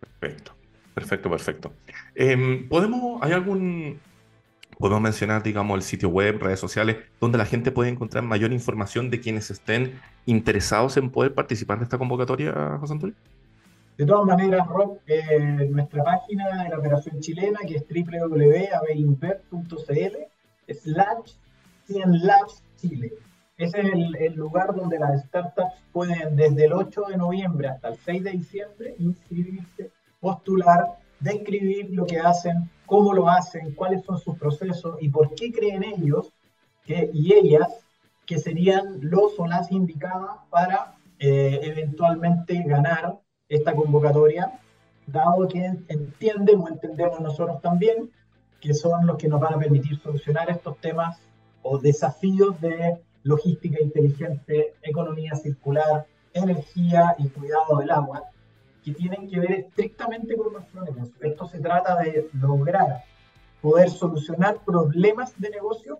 Perfecto, 0.00 0.52
perfecto, 0.96 1.28
perfecto. 1.28 1.72
Em, 2.14 2.66
¿Podemos, 2.70 3.22
hay 3.22 3.32
algún, 3.32 4.00
podemos 4.78 5.02
mencionar, 5.02 5.42
digamos, 5.42 5.76
el 5.76 5.82
sitio 5.82 6.08
web, 6.08 6.38
redes 6.40 6.58
sociales, 6.58 6.96
donde 7.20 7.36
la 7.36 7.44
gente 7.44 7.70
puede 7.70 7.90
encontrar 7.90 8.24
mayor 8.24 8.54
información 8.54 9.10
de 9.10 9.20
quienes 9.20 9.50
estén 9.50 10.00
interesados 10.24 10.96
en 10.96 11.10
poder 11.10 11.34
participar 11.34 11.76
de 11.78 11.84
esta 11.84 11.98
convocatoria, 11.98 12.78
José 12.80 12.94
Antonio? 12.94 13.14
De 13.98 14.06
todas 14.06 14.24
maneras, 14.24 14.66
Rob, 14.68 14.98
eh, 15.06 15.68
nuestra 15.70 16.02
página 16.02 16.64
de 16.64 16.70
la 16.70 16.78
operación 16.78 17.20
chilena, 17.20 17.58
que 17.66 17.76
es 17.76 17.84
www.abinvert.cl 17.86 20.16
slash 20.72 21.32
100 21.86 22.26
labs 22.26 22.62
Chile. 22.78 23.12
Ese 23.58 23.80
es 23.80 23.86
el, 23.86 24.34
lugar 24.34 24.74
donde 24.74 24.98
las 24.98 25.24
startups 25.24 25.74
pueden 25.92 26.36
desde 26.36 26.66
el 26.66 26.74
8 26.74 27.04
de 27.08 27.16
noviembre 27.16 27.68
hasta 27.68 27.88
el 27.88 27.96
6 27.96 28.24
de 28.24 28.30
diciembre 28.32 28.94
inscribirse, 28.98 29.90
postular, 30.20 30.98
describir 31.20 31.90
lo 31.90 32.06
que 32.06 32.18
hacen, 32.18 32.70
cómo 32.86 33.12
lo 33.12 33.28
hacen, 33.28 33.74
cuáles 33.74 34.04
son 34.04 34.18
sus 34.18 34.38
procesos 34.38 34.96
y 35.00 35.08
por 35.08 35.34
qué 35.34 35.52
creen 35.52 35.84
ellos 35.84 36.32
que, 36.84 37.10
y 37.12 37.32
ellas 37.32 37.84
que 38.26 38.38
serían 38.38 38.98
los 39.00 39.38
o 39.38 39.46
las 39.46 39.70
indicadas 39.70 40.38
para 40.50 40.96
eh, 41.18 41.60
eventualmente 41.62 42.62
ganar 42.64 43.18
esta 43.48 43.74
convocatoria, 43.74 44.60
dado 45.06 45.46
que 45.48 45.64
entienden 45.88 46.60
o 46.60 46.68
entendemos 46.68 47.20
nosotros 47.20 47.60
también 47.62 48.10
que 48.60 48.74
son 48.74 49.06
los 49.06 49.16
que 49.16 49.28
nos 49.28 49.40
van 49.40 49.54
a 49.54 49.58
permitir 49.58 49.98
solucionar 49.98 50.50
estos 50.50 50.78
temas 50.78 51.20
o 51.62 51.78
desafíos 51.78 52.60
de 52.60 53.00
logística 53.22 53.80
inteligente, 53.80 54.74
economía 54.82 55.34
circular, 55.34 56.06
energía 56.32 57.14
y 57.18 57.28
cuidado 57.28 57.78
del 57.78 57.90
agua, 57.90 58.22
que 58.86 58.94
tienen 58.94 59.28
que 59.28 59.40
ver 59.40 59.50
estrictamente 59.50 60.36
con 60.36 60.52
nuestro 60.52 60.84
negocio. 60.84 61.12
Esto 61.20 61.48
se 61.48 61.58
trata 61.58 61.96
de 61.96 62.30
lograr 62.40 63.02
poder 63.60 63.90
solucionar 63.90 64.58
problemas 64.64 65.36
de 65.40 65.50
negocio 65.50 65.98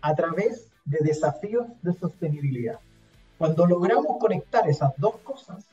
a 0.00 0.14
través 0.14 0.70
de 0.86 1.00
desafíos 1.02 1.66
de 1.82 1.92
sostenibilidad. 1.92 2.78
Cuando 3.36 3.66
logramos 3.66 4.16
conectar 4.18 4.66
esas 4.66 4.94
dos 4.96 5.16
cosas, 5.18 5.66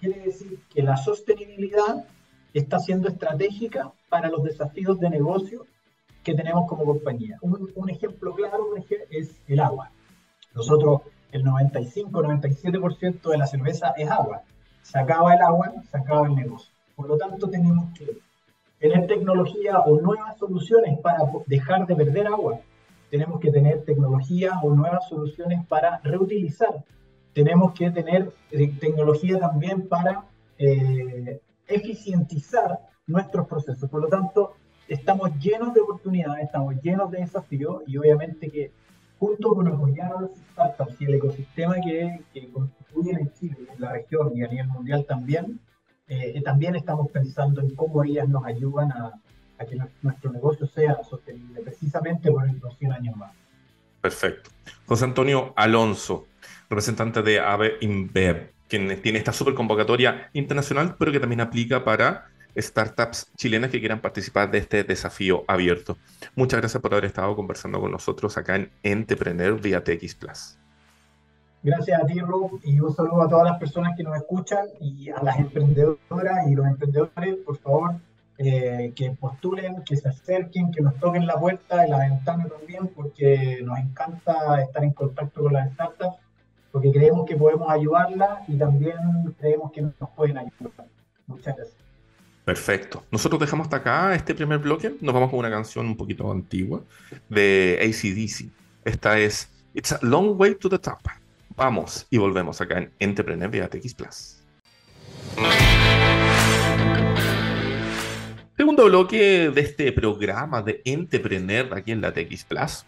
quiere 0.00 0.20
decir 0.20 0.58
que 0.70 0.82
la 0.82 0.96
sostenibilidad 0.96 2.06
está 2.54 2.78
siendo 2.78 3.08
estratégica 3.08 3.92
para 4.08 4.30
los 4.30 4.42
desafíos 4.42 4.98
de 5.00 5.10
negocio 5.10 5.66
que 6.24 6.32
tenemos 6.32 6.66
como 6.66 6.86
compañía. 6.86 7.36
Un, 7.42 7.70
un 7.74 7.90
ejemplo 7.90 8.34
claro 8.34 8.74
es 9.10 9.34
el 9.48 9.60
agua. 9.60 9.90
Nosotros, 10.54 11.02
el 11.30 11.44
95-97% 11.44 13.30
de 13.30 13.36
la 13.36 13.46
cerveza 13.46 13.92
es 13.98 14.10
agua. 14.10 14.44
Se 14.82 14.98
acaba 14.98 15.34
el 15.34 15.42
agua, 15.42 15.72
se 15.90 15.96
acaba 15.96 16.26
el 16.26 16.34
negocio. 16.34 16.72
Por 16.96 17.08
lo 17.08 17.16
tanto, 17.16 17.48
tenemos 17.48 17.96
que 17.96 18.18
tener 18.78 19.06
tecnología 19.06 19.78
o 19.80 20.00
nuevas 20.00 20.36
soluciones 20.38 20.98
para 21.00 21.18
dejar 21.46 21.86
de 21.86 21.96
perder 21.96 22.26
agua. 22.26 22.60
Tenemos 23.10 23.40
que 23.40 23.50
tener 23.50 23.84
tecnología 23.84 24.58
o 24.62 24.74
nuevas 24.74 25.08
soluciones 25.08 25.66
para 25.66 25.98
reutilizar. 26.02 26.84
Tenemos 27.32 27.72
que 27.74 27.90
tener 27.90 28.32
eh, 28.50 28.72
tecnología 28.80 29.38
también 29.38 29.88
para 29.88 30.24
eh, 30.58 31.40
eficientizar 31.66 32.80
nuestros 33.06 33.46
procesos. 33.46 33.88
Por 33.88 34.02
lo 34.02 34.08
tanto, 34.08 34.54
estamos 34.88 35.30
llenos 35.38 35.72
de 35.74 35.80
oportunidades, 35.80 36.44
estamos 36.44 36.74
llenos 36.82 37.10
de 37.10 37.18
desafíos 37.18 37.82
y 37.86 37.96
obviamente 37.96 38.50
que 38.50 38.72
junto 39.20 39.54
con 39.54 39.68
apoyar 39.68 40.12
a 40.12 40.28
startups 40.52 41.00
y 41.00 41.04
el 41.04 41.14
ecosistema 41.14 41.76
que, 41.76 42.22
que 42.32 42.50
constituyen 42.50 43.18
en 43.18 43.32
Chile, 43.34 43.56
en 43.72 43.80
la 43.80 43.92
región 43.92 44.32
y 44.34 44.42
a 44.42 44.48
nivel 44.48 44.68
mundial 44.68 45.04
también, 45.06 45.60
eh, 46.08 46.40
también 46.42 46.74
estamos 46.74 47.08
pensando 47.10 47.60
en 47.60 47.74
cómo 47.76 48.02
ellas 48.02 48.28
nos 48.28 48.44
ayudan 48.46 48.90
a, 48.90 49.12
que 49.68 49.76
nuestro 50.00 50.32
negocio 50.32 50.66
sea 50.66 50.96
sostenible, 51.04 51.60
precisamente 51.60 52.32
por 52.32 52.50
los 52.50 52.78
100 52.78 52.92
años 52.92 53.16
más. 53.16 53.32
Perfecto. 54.00 54.50
José 54.86 55.04
Antonio 55.04 55.52
Alonso, 55.54 56.26
representante 56.70 57.20
de 57.20 57.40
AVE 57.40 57.74
InBev, 57.82 58.54
quien 58.68 59.02
tiene 59.02 59.18
esta 59.18 59.34
super 59.34 59.52
convocatoria 59.52 60.30
internacional, 60.32 60.96
pero 60.98 61.12
que 61.12 61.20
también 61.20 61.42
aplica 61.42 61.84
para 61.84 62.29
startups 62.56 63.30
chilenas 63.36 63.70
que 63.70 63.80
quieran 63.80 64.00
participar 64.00 64.50
de 64.50 64.58
este 64.58 64.84
desafío 64.84 65.44
abierto. 65.48 65.96
Muchas 66.34 66.60
gracias 66.60 66.82
por 66.82 66.92
haber 66.92 67.06
estado 67.06 67.34
conversando 67.36 67.80
con 67.80 67.90
nosotros 67.90 68.36
acá 68.36 68.56
en 68.56 68.70
Entrepreneur 68.82 69.60
vía 69.60 69.82
TX 69.84 70.14
Plus. 70.14 70.58
Gracias 71.62 72.02
a 72.02 72.06
ti, 72.06 72.18
Rob, 72.20 72.58
y 72.64 72.80
un 72.80 72.94
saludo 72.94 73.22
a 73.22 73.28
todas 73.28 73.44
las 73.44 73.58
personas 73.58 73.94
que 73.94 74.02
nos 74.02 74.16
escuchan 74.16 74.66
y 74.80 75.10
a 75.10 75.22
las 75.22 75.38
emprendedoras 75.38 76.46
y 76.48 76.54
los 76.54 76.66
emprendedores, 76.66 77.36
por 77.44 77.58
favor, 77.58 77.96
eh, 78.38 78.94
que 78.96 79.10
postulen, 79.10 79.84
que 79.84 79.96
se 79.96 80.08
acerquen, 80.08 80.70
que 80.70 80.80
nos 80.80 80.96
toquen 80.98 81.26
la 81.26 81.38
puerta 81.38 81.86
y 81.86 81.90
la 81.90 81.98
ventana 81.98 82.46
también, 82.48 82.88
porque 82.88 83.60
nos 83.62 83.78
encanta 83.78 84.62
estar 84.62 84.82
en 84.82 84.92
contacto 84.92 85.42
con 85.42 85.52
las 85.52 85.70
startups, 85.74 86.16
porque 86.72 86.90
creemos 86.90 87.26
que 87.26 87.36
podemos 87.36 87.70
ayudarlas 87.70 88.48
y 88.48 88.56
también 88.56 88.96
creemos 89.38 89.70
que 89.72 89.82
nos 89.82 90.10
pueden 90.16 90.38
ayudar. 90.38 90.86
Muchas 91.26 91.54
gracias. 91.54 91.89
Perfecto. 92.44 93.04
Nosotros 93.10 93.40
dejamos 93.40 93.66
hasta 93.66 93.76
acá 93.76 94.14
este 94.14 94.34
primer 94.34 94.58
bloque. 94.58 94.94
Nos 95.00 95.14
vamos 95.14 95.30
con 95.30 95.38
una 95.38 95.50
canción 95.50 95.86
un 95.86 95.96
poquito 95.96 96.30
antigua 96.30 96.82
de 97.28 97.78
ACDC. 97.80 98.50
Esta 98.84 99.18
es 99.18 99.50
It's 99.74 99.92
a 99.92 99.98
Long 100.02 100.40
Way 100.40 100.56
to 100.56 100.68
the 100.68 100.78
Top. 100.78 101.00
Vamos 101.56 102.06
y 102.10 102.18
volvemos 102.18 102.60
acá 102.60 102.78
en 102.78 102.90
Entrepreneur 102.98 103.50
vía 103.50 103.68
TX 103.68 103.94
Plus. 103.94 104.36
Segundo 108.56 108.84
bloque 108.86 109.50
de 109.50 109.60
este 109.60 109.92
programa 109.92 110.62
de 110.62 110.82
Entrepreneur 110.84 111.72
aquí 111.74 111.92
en 111.92 112.00
la 112.00 112.12
TX 112.12 112.44
Plus. 112.44 112.84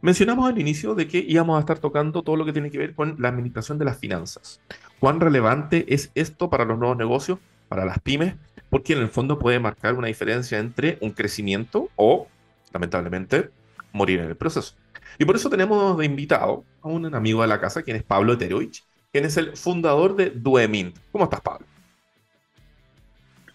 Mencionamos 0.00 0.48
al 0.48 0.58
inicio 0.58 0.94
de 0.94 1.08
que 1.08 1.18
íbamos 1.18 1.56
a 1.56 1.60
estar 1.60 1.78
tocando 1.78 2.22
todo 2.22 2.36
lo 2.36 2.44
que 2.44 2.52
tiene 2.52 2.70
que 2.70 2.78
ver 2.78 2.94
con 2.94 3.16
la 3.18 3.28
administración 3.28 3.78
de 3.78 3.84
las 3.84 3.98
finanzas. 3.98 4.60
¿Cuán 5.00 5.20
relevante 5.20 5.92
es 5.92 6.12
esto 6.14 6.50
para 6.50 6.64
los 6.64 6.78
nuevos 6.78 6.96
negocios, 6.96 7.38
para 7.68 7.84
las 7.84 7.98
pymes 7.98 8.34
porque 8.70 8.92
en 8.92 9.00
el 9.00 9.08
fondo 9.08 9.38
puede 9.38 9.58
marcar 9.58 9.94
una 9.94 10.08
diferencia 10.08 10.58
entre 10.58 10.98
un 11.00 11.10
crecimiento 11.10 11.88
o, 11.96 12.28
lamentablemente, 12.72 13.50
morir 13.92 14.20
en 14.20 14.26
el 14.26 14.36
proceso. 14.36 14.74
Y 15.18 15.24
por 15.24 15.36
eso 15.36 15.48
tenemos 15.50 15.96
de 15.98 16.04
invitado 16.04 16.64
a 16.82 16.88
un 16.88 17.14
amigo 17.14 17.42
de 17.42 17.48
la 17.48 17.60
casa, 17.60 17.82
quien 17.82 17.96
es 17.96 18.02
Pablo 18.02 18.34
Eterovich, 18.34 18.84
quien 19.10 19.24
es 19.24 19.36
el 19.36 19.56
fundador 19.56 20.16
de 20.16 20.30
Duemint. 20.30 20.96
¿Cómo 21.10 21.24
estás, 21.24 21.40
Pablo? 21.40 21.66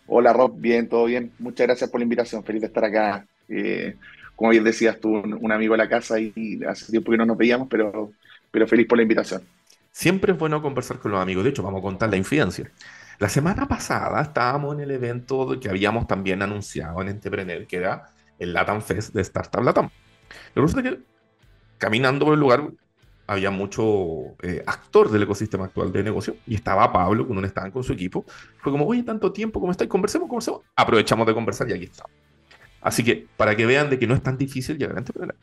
Hola 0.08 0.34
Rob, 0.34 0.53
bien, 0.58 0.89
todo 0.89 1.05
bien. 1.05 1.32
Muchas 1.39 1.67
gracias 1.67 1.89
por 1.89 2.00
la 2.00 2.03
invitación, 2.03 2.43
feliz 2.43 2.62
de 2.62 2.67
estar 2.67 2.84
acá. 2.84 3.25
Eh, 3.48 3.96
como 4.36 4.51
bien 4.51 4.63
decías 4.63 5.00
tú, 5.00 5.15
un, 5.15 5.51
amigo 5.51 5.74
de 5.74 5.77
la 5.77 5.89
casa 5.89 6.20
y 6.20 6.60
hace 6.67 6.91
tiempo 6.91 7.12
que 7.12 7.17
no 7.17 7.25
nos 7.25 7.38
veíamos, 7.38 7.67
pero, 7.70 8.12
pero 8.51 8.67
feliz 8.67 8.88
por 8.88 8.98
la 8.98 9.03
invitación. 9.03 9.43
Siempre 9.91 10.34
es 10.34 10.39
bueno 10.39 10.62
conversar 10.62 10.98
con 10.98 11.12
los 11.12 11.22
amigos, 11.22 11.43
de 11.43 11.51
hecho 11.51 11.62
vamos 11.62 11.79
a 11.79 11.84
contar 11.84 12.10
la 12.10 12.17
infidencia. 12.17 12.70
La 13.20 13.29
semana 13.29 13.67
pasada 13.67 14.22
estábamos 14.22 14.74
en 14.75 14.82
el 14.82 14.91
evento 14.91 15.60
que 15.60 15.70
habíamos 15.70 16.08
también 16.08 16.41
anunciado 16.41 17.01
en 17.01 17.10
Entrepreneur, 17.10 17.65
que 17.67 17.77
era 17.77 18.10
el 18.39 18.53
Latam 18.53 18.82
Fest 18.82 19.13
de 19.13 19.22
Startup 19.22 19.62
Latam. 19.62 19.89
Lo 20.55 20.65
que 20.67 20.84
que 20.84 21.00
caminando 21.77 22.25
por 22.25 22.34
el 22.34 22.39
lugar 22.39 22.72
había 23.27 23.51
mucho 23.51 24.36
eh, 24.41 24.63
actor 24.65 25.10
del 25.10 25.24
ecosistema 25.24 25.65
actual 25.65 25.91
de 25.91 26.03
negocio 26.03 26.38
y 26.46 26.55
estaba 26.55 26.91
Pablo, 26.91 27.25
cuando 27.25 27.46
estaban 27.46 27.72
con 27.72 27.84
su 27.84 27.93
equipo. 27.93 28.25
Fue 28.58 28.72
como, 28.72 28.86
oye, 28.86 29.03
tanto 29.03 29.32
tiempo, 29.32 29.60
¿cómo 29.60 29.72
estáis? 29.72 29.89
Conversemos, 29.89 30.27
conversemos. 30.27 30.62
Aprovechamos 30.75 31.25
de 31.27 31.34
conversar 31.34 31.70
y 31.70 31.74
aquí 31.74 31.86
estamos. 31.86 32.12
Así 32.82 33.03
que 33.03 33.27
para 33.38 33.55
que 33.55 33.65
vean 33.65 33.89
de 33.89 33.98
que 33.98 34.08
no 34.08 34.13
es 34.13 34.22
tan 34.22 34.38
difícil 34.38 34.77
llegar 34.77 34.96
a 34.98 35.00
entrepreneur. 35.00 35.36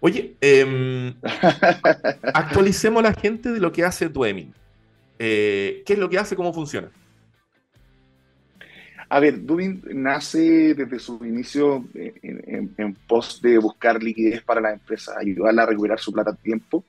Oye, 0.00 0.36
eh, 0.40 1.14
actualicemos 2.34 3.00
a 3.00 3.08
la 3.08 3.14
gente 3.14 3.50
de 3.50 3.60
lo 3.60 3.72
que 3.72 3.84
hace 3.84 4.08
Duemin. 4.08 4.52
Eh, 5.18 5.82
¿Qué 5.86 5.94
es 5.94 5.98
lo 5.98 6.08
que 6.08 6.18
hace? 6.18 6.36
¿Cómo 6.36 6.52
funciona? 6.52 6.90
A 9.08 9.20
ver, 9.20 9.44
Dubin 9.44 9.82
nace 9.94 10.74
desde 10.74 10.98
su 10.98 11.24
inicio 11.24 11.84
en, 11.94 12.74
en, 12.76 12.94
pos 12.94 13.40
de 13.40 13.56
buscar 13.58 14.02
liquidez 14.02 14.42
para 14.42 14.60
la 14.60 14.72
empresa, 14.72 15.14
ayudarla 15.16 15.62
a 15.62 15.66
recuperar 15.66 16.00
su 16.00 16.12
plata 16.12 16.32
a 16.32 16.36
tiempo. 16.36 16.84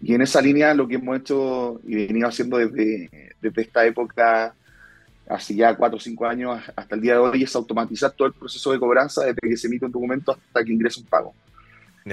Y 0.00 0.14
en 0.14 0.22
esa 0.22 0.40
línea 0.40 0.72
lo 0.74 0.86
que 0.86 0.94
hemos 0.94 1.18
hecho 1.18 1.80
y 1.84 2.06
venido 2.06 2.28
haciendo 2.28 2.58
desde, 2.58 3.34
desde 3.42 3.62
esta 3.62 3.84
época, 3.84 4.54
hace 5.28 5.56
ya 5.56 5.74
cuatro 5.74 5.96
o 5.96 6.00
cinco 6.00 6.26
años 6.26 6.62
hasta 6.76 6.94
el 6.94 7.00
día 7.00 7.14
de 7.14 7.18
hoy, 7.18 7.42
es 7.42 7.56
automatizar 7.56 8.12
todo 8.12 8.28
el 8.28 8.34
proceso 8.34 8.70
de 8.70 8.78
cobranza 8.78 9.24
desde 9.24 9.40
que 9.40 9.56
se 9.56 9.66
emite 9.66 9.86
un 9.86 9.92
documento 9.92 10.32
hasta 10.32 10.64
que 10.64 10.72
ingresa 10.72 11.00
un 11.00 11.06
pago. 11.06 11.34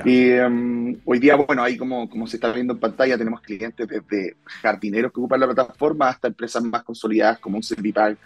Y 0.03 0.31
em, 0.31 0.97
hoy 1.05 1.19
día, 1.19 1.35
bueno, 1.35 1.63
ahí 1.63 1.77
como, 1.77 2.09
como 2.09 2.27
se 2.27 2.37
está 2.37 2.51
viendo 2.51 2.73
en 2.73 2.79
pantalla, 2.79 3.17
tenemos 3.17 3.41
clientes 3.41 3.87
desde 3.87 4.35
jardineros 4.45 5.11
que 5.11 5.19
ocupan 5.19 5.39
la 5.39 5.47
plataforma 5.47 6.09
hasta 6.09 6.27
empresas 6.27 6.63
más 6.63 6.83
consolidadas 6.83 7.39
como 7.39 7.57
un 7.57 7.63
Servipack, 7.63 8.17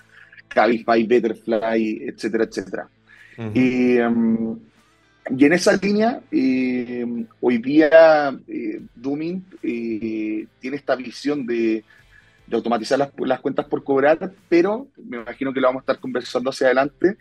Cabify, 0.47 1.03
Betterfly, 1.03 2.03
etcétera, 2.07 2.43
etcétera. 2.45 2.89
y, 3.53 3.97
em, 3.97 4.57
y, 5.38 5.45
en 5.45 5.53
esa 5.53 5.73
línea, 5.77 6.21
em, 6.31 7.25
hoy 7.39 7.57
día 7.59 8.38
eh, 8.47 8.81
Dooming 8.95 9.45
eh, 9.63 10.47
tiene 10.59 10.77
esta 10.77 10.95
visión 10.95 11.45
de, 11.45 11.83
de 12.47 12.55
automatizar 12.55 12.97
las, 12.97 13.11
las, 13.17 13.39
cuentas 13.39 13.65
por 13.67 13.83
cobrar, 13.83 14.31
pero 14.49 14.88
me 14.97 15.17
imagino 15.17 15.53
que 15.53 15.61
lo 15.61 15.67
vamos 15.67 15.81
a 15.81 15.83
estar 15.83 15.99
conversando 15.99 16.49
hacia 16.49 16.67
adelante. 16.67 17.17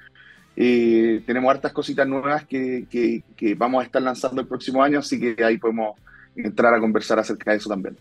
Eh, 0.61 1.23
tenemos 1.25 1.55
hartas 1.55 1.73
cositas 1.73 2.05
nuevas 2.09 2.45
que, 2.45 2.85
que, 2.91 3.23
que, 3.37 3.55
vamos 3.55 3.81
a 3.81 3.87
estar 3.87 4.03
lanzando 4.03 4.41
el 4.41 4.49
próximo 4.49 4.83
año, 4.83 4.99
así 4.99 5.21
que 5.21 5.45
ahí 5.45 5.57
podemos 5.57 5.97
entrar 6.35 6.75
a 6.75 6.81
conversar 6.81 7.17
acerca 7.17 7.53
de 7.53 7.59
eso 7.59 7.69
también. 7.69 7.97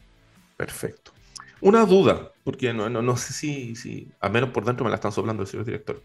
Perfecto. 0.57 1.11
Una 1.61 1.85
duda, 1.85 2.31
porque 2.43 2.73
no, 2.73 2.89
no, 2.89 3.15
sé 3.15 3.33
si, 3.33 3.75
si, 3.75 4.07
al 4.19 4.31
menos 4.31 4.49
por 4.49 4.65
dentro 4.65 4.83
me 4.83 4.89
la 4.89 4.95
están 4.95 5.11
soplando 5.11 5.45
señor 5.45 5.67
director. 5.67 6.01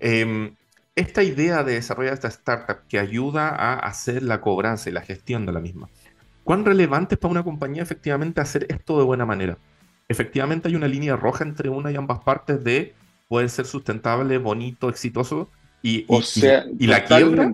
Em, 0.00 0.56
esta 0.96 1.22
idea 1.22 1.62
de 1.62 1.74
desarrollar 1.74 2.14
esta 2.14 2.26
startup 2.26 2.78
que 2.88 2.98
ayuda 2.98 3.50
a 3.50 3.74
hacer 3.74 4.24
la 4.24 4.40
cobranza 4.40 4.90
y 4.90 4.92
la 4.92 5.02
gestión 5.02 5.46
de 5.46 5.52
la 5.52 5.60
misma, 5.60 5.88
¿cuán 6.42 6.64
relevante 6.64 7.14
es 7.14 7.20
para 7.20 7.30
una 7.30 7.44
compañía 7.44 7.84
efectivamente 7.84 8.40
hacer 8.40 8.66
esto 8.70 8.98
de 8.98 9.04
buena 9.04 9.24
manera? 9.24 9.56
Efectivamente 10.08 10.66
hay 10.66 10.74
una 10.74 10.88
línea 10.88 11.14
roja 11.14 11.44
entre 11.44 11.68
una 11.68 11.92
y 11.92 11.94
ambas 11.94 12.18
partes 12.24 12.64
de 12.64 12.92
poder 13.28 13.48
ser 13.50 13.66
sustentable, 13.66 14.38
bonito, 14.38 14.88
exitoso 14.88 15.48
y, 15.82 16.04
o 16.08 16.22
sea, 16.22 16.64
y, 16.78 16.86
la 16.86 17.04
quiebra. 17.04 17.52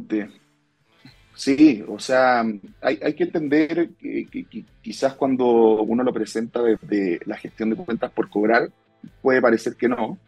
Sí, 1.34 1.84
o 1.86 2.00
sea, 2.00 2.44
hay, 2.80 2.98
hay 3.00 3.14
que 3.14 3.24
entender 3.24 3.90
que, 4.00 4.66
quizás 4.82 5.14
cuando 5.14 5.82
uno 5.82 6.02
lo 6.02 6.12
presenta 6.12 6.60
desde 6.62 7.20
la 7.26 7.36
gestión 7.36 7.70
de 7.70 7.76
cuentas 7.76 8.10
por 8.10 8.28
cobrar, 8.28 8.70
puede 9.22 9.40
parecer 9.40 9.76
que 9.76 9.88
no, 9.88 10.18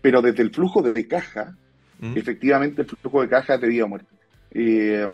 pero 0.00 0.22
desde 0.22 0.42
el 0.42 0.50
flujo 0.50 0.80
de 0.80 1.06
caja, 1.06 1.54
mm. 1.98 2.16
efectivamente 2.16 2.82
el 2.82 2.88
flujo 2.88 3.20
de 3.20 3.28
caja 3.28 3.56
es 3.56 3.60
de 3.60 3.68
vida 3.68 3.84
o 3.84 3.88
muerte. 3.88 4.14
Eh, 4.50 5.10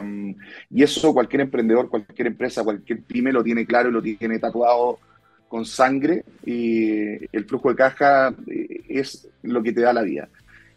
y 0.70 0.82
eso 0.82 1.12
cualquier 1.12 1.40
emprendedor, 1.42 1.88
cualquier 1.88 2.28
empresa, 2.28 2.62
cualquier 2.62 3.02
pyme 3.02 3.32
lo 3.32 3.42
tiene 3.42 3.66
claro 3.66 3.88
y 3.88 3.92
lo 3.92 4.02
tiene 4.02 4.38
tatuado 4.38 5.00
con 5.48 5.64
sangre. 5.64 6.24
Y 6.44 7.24
el 7.34 7.44
flujo 7.46 7.70
de 7.70 7.76
caja 7.76 8.34
eh, 8.46 8.82
es 8.88 9.28
lo 9.42 9.62
que 9.62 9.72
te 9.72 9.80
da 9.80 9.92
la 9.92 10.02
vida. 10.02 10.28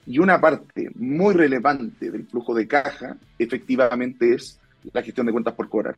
Y 0.05 0.19
una 0.19 0.39
parte 0.39 0.89
muy 0.95 1.33
relevante 1.33 2.11
del 2.11 2.25
flujo 2.27 2.53
de 2.53 2.67
caja, 2.67 3.17
efectivamente, 3.39 4.33
es 4.33 4.59
la 4.91 5.01
gestión 5.01 5.25
de 5.25 5.31
cuentas 5.31 5.53
por 5.53 5.69
cobrar. 5.69 5.95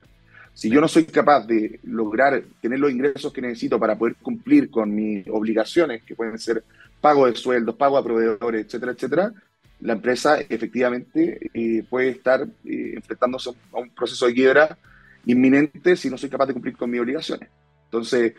Si 0.53 0.69
yo 0.69 0.79
no 0.79 0.87
soy 0.87 1.05
capaz 1.05 1.45
de 1.45 1.79
lograr 1.83 2.41
tener 2.61 2.79
los 2.79 2.91
ingresos 2.91 3.33
que 3.33 3.41
necesito 3.41 3.79
para 3.79 3.97
poder 3.97 4.15
cumplir 4.15 4.69
con 4.69 4.93
mis 4.93 5.27
obligaciones, 5.27 6.03
que 6.03 6.15
pueden 6.15 6.37
ser 6.39 6.63
pago 7.01 7.25
de 7.25 7.35
sueldos, 7.35 7.75
pago 7.75 7.97
a 7.97 8.03
proveedores, 8.03 8.65
etcétera, 8.65 8.93
etcétera, 8.93 9.33
la 9.81 9.93
empresa 9.93 10.39
efectivamente 10.39 11.49
eh, 11.53 11.83
puede 11.89 12.09
estar 12.09 12.47
eh, 12.63 12.93
enfrentándose 12.95 13.49
a 13.73 13.77
un 13.77 13.89
proceso 13.89 14.27
de 14.27 14.33
quiebra 14.33 14.77
inminente 15.25 15.97
si 15.97 16.09
no 16.09 16.17
soy 16.17 16.29
capaz 16.29 16.45
de 16.45 16.53
cumplir 16.53 16.77
con 16.77 16.89
mis 16.89 17.01
obligaciones. 17.01 17.49
Entonces, 17.85 18.33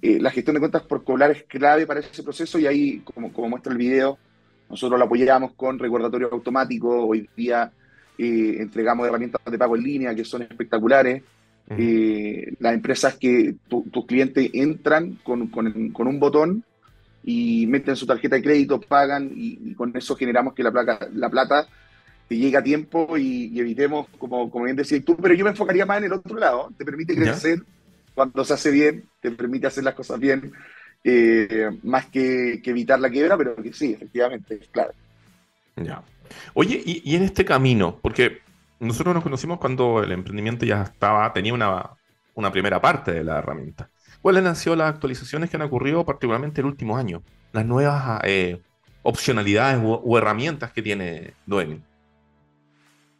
eh, 0.00 0.18
la 0.20 0.30
gestión 0.30 0.54
de 0.54 0.60
cuentas 0.60 0.82
por 0.82 1.04
cobrar 1.04 1.30
es 1.32 1.42
clave 1.42 1.86
para 1.86 2.00
ese 2.00 2.22
proceso 2.22 2.58
y 2.58 2.66
ahí, 2.66 3.00
como, 3.00 3.32
como 3.32 3.50
muestra 3.50 3.72
el 3.72 3.78
video, 3.78 4.18
nosotros 4.68 4.98
lo 4.98 5.06
apoyamos 5.06 5.52
con 5.54 5.78
recordatorio 5.78 6.28
automático. 6.32 7.06
Hoy 7.06 7.28
día 7.36 7.70
eh, 8.18 8.56
entregamos 8.58 9.06
herramientas 9.06 9.40
de 9.44 9.58
pago 9.58 9.76
en 9.76 9.82
línea 9.82 10.14
que 10.14 10.24
son 10.24 10.42
espectaculares. 10.42 11.22
Eh, 11.70 12.54
las 12.60 12.72
empresas 12.72 13.16
que 13.16 13.56
tus 13.68 14.06
clientes 14.06 14.50
entran 14.54 15.18
con, 15.22 15.50
un 15.52 16.20
botón 16.20 16.64
y 17.22 17.66
meten 17.66 17.94
su 17.94 18.06
tarjeta 18.06 18.36
de 18.36 18.42
crédito, 18.42 18.80
pagan 18.80 19.30
y, 19.34 19.74
con 19.74 19.94
eso 19.94 20.16
generamos 20.16 20.54
que 20.54 20.62
la, 20.62 20.72
placa, 20.72 21.08
la 21.12 21.28
plata 21.28 21.68
te 22.26 22.38
llegue 22.38 22.56
a 22.56 22.62
tiempo 22.62 23.18
y, 23.18 23.58
evitemos, 23.58 24.06
como, 24.18 24.50
como 24.50 24.64
bien 24.64 24.76
decías 24.76 25.04
tú, 25.04 25.16
pero 25.16 25.34
yo 25.34 25.44
me 25.44 25.50
enfocaría 25.50 25.84
más 25.84 25.98
en 25.98 26.04
el 26.04 26.12
otro 26.14 26.38
lado. 26.38 26.70
Te 26.76 26.84
permite 26.84 27.14
crecer 27.14 27.62
cuando 28.14 28.44
se 28.44 28.54
hace 28.54 28.70
bien, 28.70 29.04
te 29.20 29.30
permite 29.30 29.66
hacer 29.66 29.84
las 29.84 29.94
cosas 29.94 30.18
bien 30.18 30.52
eh, 31.04 31.70
más 31.82 32.06
que, 32.06 32.60
evitar 32.64 33.00
la 33.00 33.10
quiebra, 33.10 33.36
pero 33.36 33.56
que 33.56 33.72
sí, 33.72 33.92
efectivamente, 33.92 34.60
claro. 34.70 34.92
Ya. 35.76 36.02
Oye, 36.54 36.82
y, 36.84 37.14
en 37.14 37.22
este 37.22 37.44
camino, 37.44 37.98
porque 38.02 38.38
nosotros 38.80 39.14
nos 39.14 39.22
conocimos 39.22 39.58
cuando 39.58 40.02
el 40.02 40.12
emprendimiento 40.12 40.66
ya 40.66 40.82
estaba, 40.82 41.32
tenía 41.32 41.54
una, 41.54 41.90
una 42.34 42.52
primera 42.52 42.80
parte 42.80 43.12
de 43.12 43.24
la 43.24 43.38
herramienta. 43.38 43.90
¿Cuáles 44.20 44.44
han 44.44 44.56
sido 44.56 44.76
las 44.76 44.90
actualizaciones 44.90 45.48
que 45.48 45.56
han 45.56 45.62
ocurrido 45.62 46.04
particularmente 46.04 46.60
el 46.60 46.66
último 46.66 46.96
año? 46.96 47.22
Las 47.52 47.64
nuevas 47.64 48.20
eh, 48.24 48.60
opcionalidades 49.02 49.80
o, 49.82 50.18
herramientas 50.18 50.72
que 50.72 50.82
tiene 50.82 51.34
Duemi. 51.46 51.80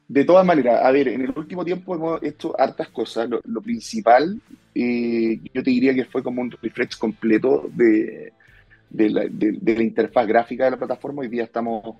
De 0.09 0.25
todas 0.25 0.47
maneras, 0.47 0.81
a 0.83 0.90
ver, 0.90 1.09
en 1.09 1.21
el 1.21 1.35
último 1.37 1.62
tiempo 1.66 1.94
hemos 1.94 2.23
hecho 2.23 2.59
hartas 2.59 2.88
cosas. 2.88 3.29
Lo, 3.29 3.61
principal, 3.61 4.40
eh, 4.75 5.38
yo 5.53 5.62
te 5.62 5.71
diría 5.71 5.94
que 5.94 6.07
fue 6.07 6.23
como 6.23 6.40
un 6.40 6.51
refresh 6.51 6.97
completo 6.97 7.68
de, 7.75 8.33
la, 8.90 9.83
interfaz 9.83 10.27
gráfica 10.27 10.64
de 10.64 10.71
la 10.71 10.79
plataforma. 10.79 11.21
Hoy 11.21 11.29
día 11.29 11.44
estamos 11.44 11.97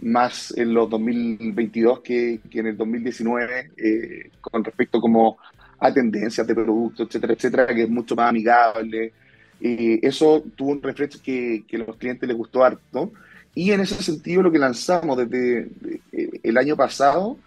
más 0.00 0.52
en 0.56 0.74
los 0.74 0.90
2022 0.90 2.00
que, 2.00 2.40
que 2.50 2.58
en 2.58 2.66
el 2.66 2.76
2019 2.76 3.70
eh, 3.76 4.30
con 4.40 4.64
respecto 4.64 5.00
como 5.00 5.38
a 5.78 5.94
tendencias 5.94 6.44
de 6.44 6.54
productos, 6.56 7.06
etcétera, 7.06 7.34
etcétera, 7.34 7.66
que 7.68 7.84
es 7.84 7.88
mucho 7.88 8.16
más 8.16 8.30
amigable. 8.30 9.12
Eh, 9.60 10.00
eso 10.02 10.42
tuvo 10.56 10.72
un 10.72 10.82
refresh 10.82 11.20
que, 11.20 11.62
que 11.68 11.76
a 11.76 11.80
los 11.80 11.96
clientes 11.98 12.28
les 12.28 12.36
gustó 12.36 12.64
harto. 12.64 13.12
Y 13.54 13.70
en 13.70 13.80
ese 13.80 14.02
sentido 14.02 14.42
lo 14.42 14.50
que 14.50 14.58
lanzamos 14.58 15.16
desde 15.16 15.70
eh, 16.12 16.40
el 16.42 16.58
año 16.58 16.76
pasado 16.76 17.38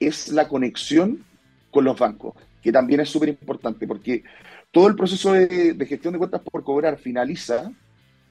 es 0.00 0.28
la 0.28 0.48
conexión 0.48 1.24
con 1.70 1.84
los 1.84 1.98
bancos, 1.98 2.34
que 2.62 2.72
también 2.72 3.00
es 3.00 3.08
súper 3.08 3.28
importante, 3.28 3.86
porque 3.86 4.24
todo 4.72 4.88
el 4.88 4.96
proceso 4.96 5.32
de, 5.32 5.76
gestión 5.86 6.12
de 6.12 6.18
cuentas 6.18 6.40
por 6.40 6.64
cobrar 6.64 6.98
finaliza 6.98 7.70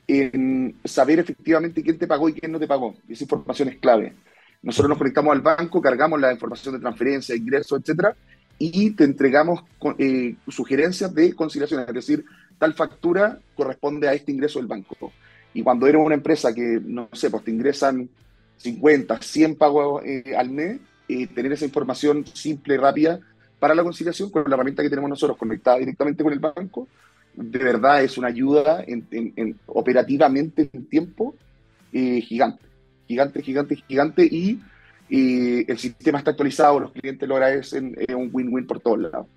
en 0.08 0.76
saber 0.84 1.20
efectivamente 1.20 1.84
quién 1.84 1.98
te 1.98 2.08
pagó 2.08 2.28
y 2.28 2.34
quién 2.34 2.52
no 2.52 2.60
te 2.60 2.68
pagó. 2.68 2.96
Esa 3.08 3.24
información 3.24 3.70
es 3.70 3.78
clave. 3.78 4.14
Nosotros 4.62 4.90
nos 4.90 4.98
conectamos 4.98 5.34
al 5.34 5.42
banco, 5.42 5.82
cargamos 5.82 6.20
la 6.20 6.34
información 6.34 6.76
de 6.76 6.82
transferencia, 6.82 7.36
ingreso, 7.36 7.78
etcétera, 7.78 8.16
y 8.60 8.92
te 8.92 9.06
entregamos 9.06 9.64
eh, 9.98 10.36
sugerencias 10.48 11.14
de 11.16 11.34
conciliación, 11.34 11.86
es 11.88 11.94
decir, 11.94 12.26
tal 12.60 12.74
factura 12.74 13.40
corresponde 13.56 14.08
a 14.08 14.14
este 14.14 14.32
ingreso 14.32 14.60
del 14.60 14.68
banco. 14.68 15.12
Y 15.54 15.64
cuando 15.64 15.88
eres 15.88 16.02
una 16.02 16.16
empresa 16.16 16.54
que, 16.54 16.80
no 16.84 17.10
sé, 17.12 17.30
pues 17.30 17.44
te 17.44 17.52
ingresan 17.52 18.10
50, 18.58 19.22
100 19.22 19.56
pagos 19.56 20.04
eh, 20.06 20.34
al 20.38 20.50
mes, 20.50 20.80
eh, 21.08 21.28
tener 21.28 21.52
esa 21.52 21.66
información 21.66 22.26
simple, 22.26 22.76
y 22.76 22.78
rápida 22.78 23.20
para 23.60 23.76
la 23.76 23.84
conciliación 23.84 24.30
con 24.30 24.44
la 24.48 24.56
herramienta 24.56 24.82
que 24.82 24.90
tenemos 24.90 25.10
nosotros 25.10 25.38
conectada 25.38 25.78
directamente 25.78 26.24
con 26.24 26.34
el 26.34 26.40
banco, 26.40 26.88
de 27.34 27.60
verdad 27.60 28.04
es 28.04 28.18
una 28.18 28.28
ayuda 28.28 28.84
en, 28.86 29.60
operativamente 29.68 30.70
en 30.74 30.86
tiempo 30.86 31.36
eh, 31.94 32.22
gigante. 32.22 32.64
gigante, 33.08 33.42
gigante, 33.42 33.76
gigante 33.76 34.26
y, 34.26 34.60
el 35.14 35.78
sistema 35.78 36.20
está 36.20 36.32
actualizado, 36.32 36.80
los 36.80 36.94
clientes 36.94 37.28
lo 37.28 37.36
agradecen, 37.36 37.98
es 38.00 38.16
un 38.16 38.30
win-win 38.32 38.66
por 38.66 38.80
todos 38.80 39.00
lados. 39.00 39.28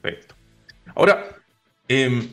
Perfecto. 0.00 0.34
Ahora, 0.94 1.22
em, 1.86 2.26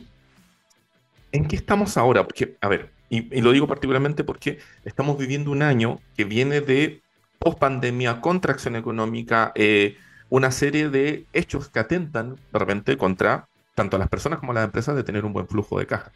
¿en 1.32 1.46
qué 1.46 1.56
estamos 1.56 1.96
ahora? 1.96 2.24
Porque, 2.24 2.56
a 2.60 2.68
ver, 2.68 2.90
y, 3.10 3.40
lo 3.40 3.52
digo 3.52 3.66
particularmente 3.66 4.24
porque 4.24 4.58
estamos 4.84 5.18
viviendo 5.18 5.50
un 5.50 5.62
año 5.62 6.00
que 6.16 6.24
viene 6.24 6.60
de 6.60 7.02
post-pandemia, 7.38 8.20
contracción 8.20 8.76
económica, 8.76 9.52
eh, 9.54 9.96
una 10.28 10.50
serie 10.50 10.90
de 10.90 11.26
hechos 11.32 11.68
que 11.68 11.78
atentan 11.78 12.36
de 12.52 12.58
repente 12.58 12.96
contra 12.96 13.48
tanto 13.74 13.96
a 13.96 13.98
las 13.98 14.08
personas 14.08 14.40
como 14.40 14.52
a 14.52 14.56
las 14.56 14.64
empresas 14.64 14.96
de 14.96 15.04
tener 15.04 15.24
un 15.24 15.32
buen 15.32 15.46
flujo 15.46 15.78
de 15.78 15.86
caja. 15.86 16.12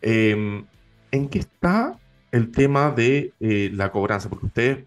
Em, 0.00 0.64
¿En 1.10 1.28
qué 1.28 1.40
está 1.40 1.98
el 2.30 2.50
tema 2.50 2.90
de 2.90 3.32
eh, 3.40 3.70
la 3.72 3.90
cobranza? 3.90 4.28
Porque 4.28 4.46
ustedes, 4.46 4.84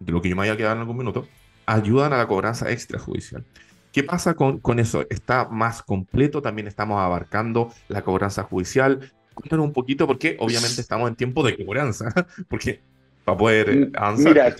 de 0.00 0.12
lo 0.12 0.22
que 0.22 0.28
yo 0.28 0.36
me 0.36 0.42
haya 0.42 0.56
quedado 0.56 0.74
en 0.74 0.80
algún 0.80 0.96
minuto, 0.96 1.26
ayudan 1.66 2.12
a 2.12 2.18
la 2.18 2.26
cobranza 2.26 2.70
extrajudicial. 2.70 3.44
¿Qué 3.92 4.02
pasa 4.02 4.34
con, 4.34 4.58
con 4.58 4.78
eso? 4.78 5.04
¿Está 5.10 5.48
más 5.48 5.82
completo? 5.82 6.40
También 6.40 6.66
estamos 6.66 6.98
abarcando 6.98 7.72
la 7.88 8.02
cobranza 8.02 8.42
judicial. 8.44 9.12
Cuéntanos 9.34 9.66
un 9.66 9.72
poquito, 9.74 10.06
porque 10.06 10.36
obviamente 10.40 10.80
estamos 10.80 11.10
en 11.10 11.16
tiempo 11.16 11.44
de 11.44 11.62
cobranza, 11.62 12.06
porque 12.48 12.80
para 13.24 13.38
poder 13.38 13.76
mm, 13.76 13.92
avanzar. 13.94 14.32
Mira, 14.32 14.56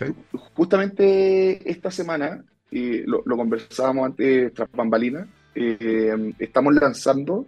justamente 0.55 1.71
esta 1.71 1.90
semana, 1.90 2.45
eh, 2.71 3.05
lo, 3.07 3.23
conversábamos 3.25 4.07
antes 4.07 4.53
tras 4.53 4.71
bambalina, 4.71 5.27
eh, 5.55 6.35
estamos 6.38 6.75
lanzando 6.75 7.47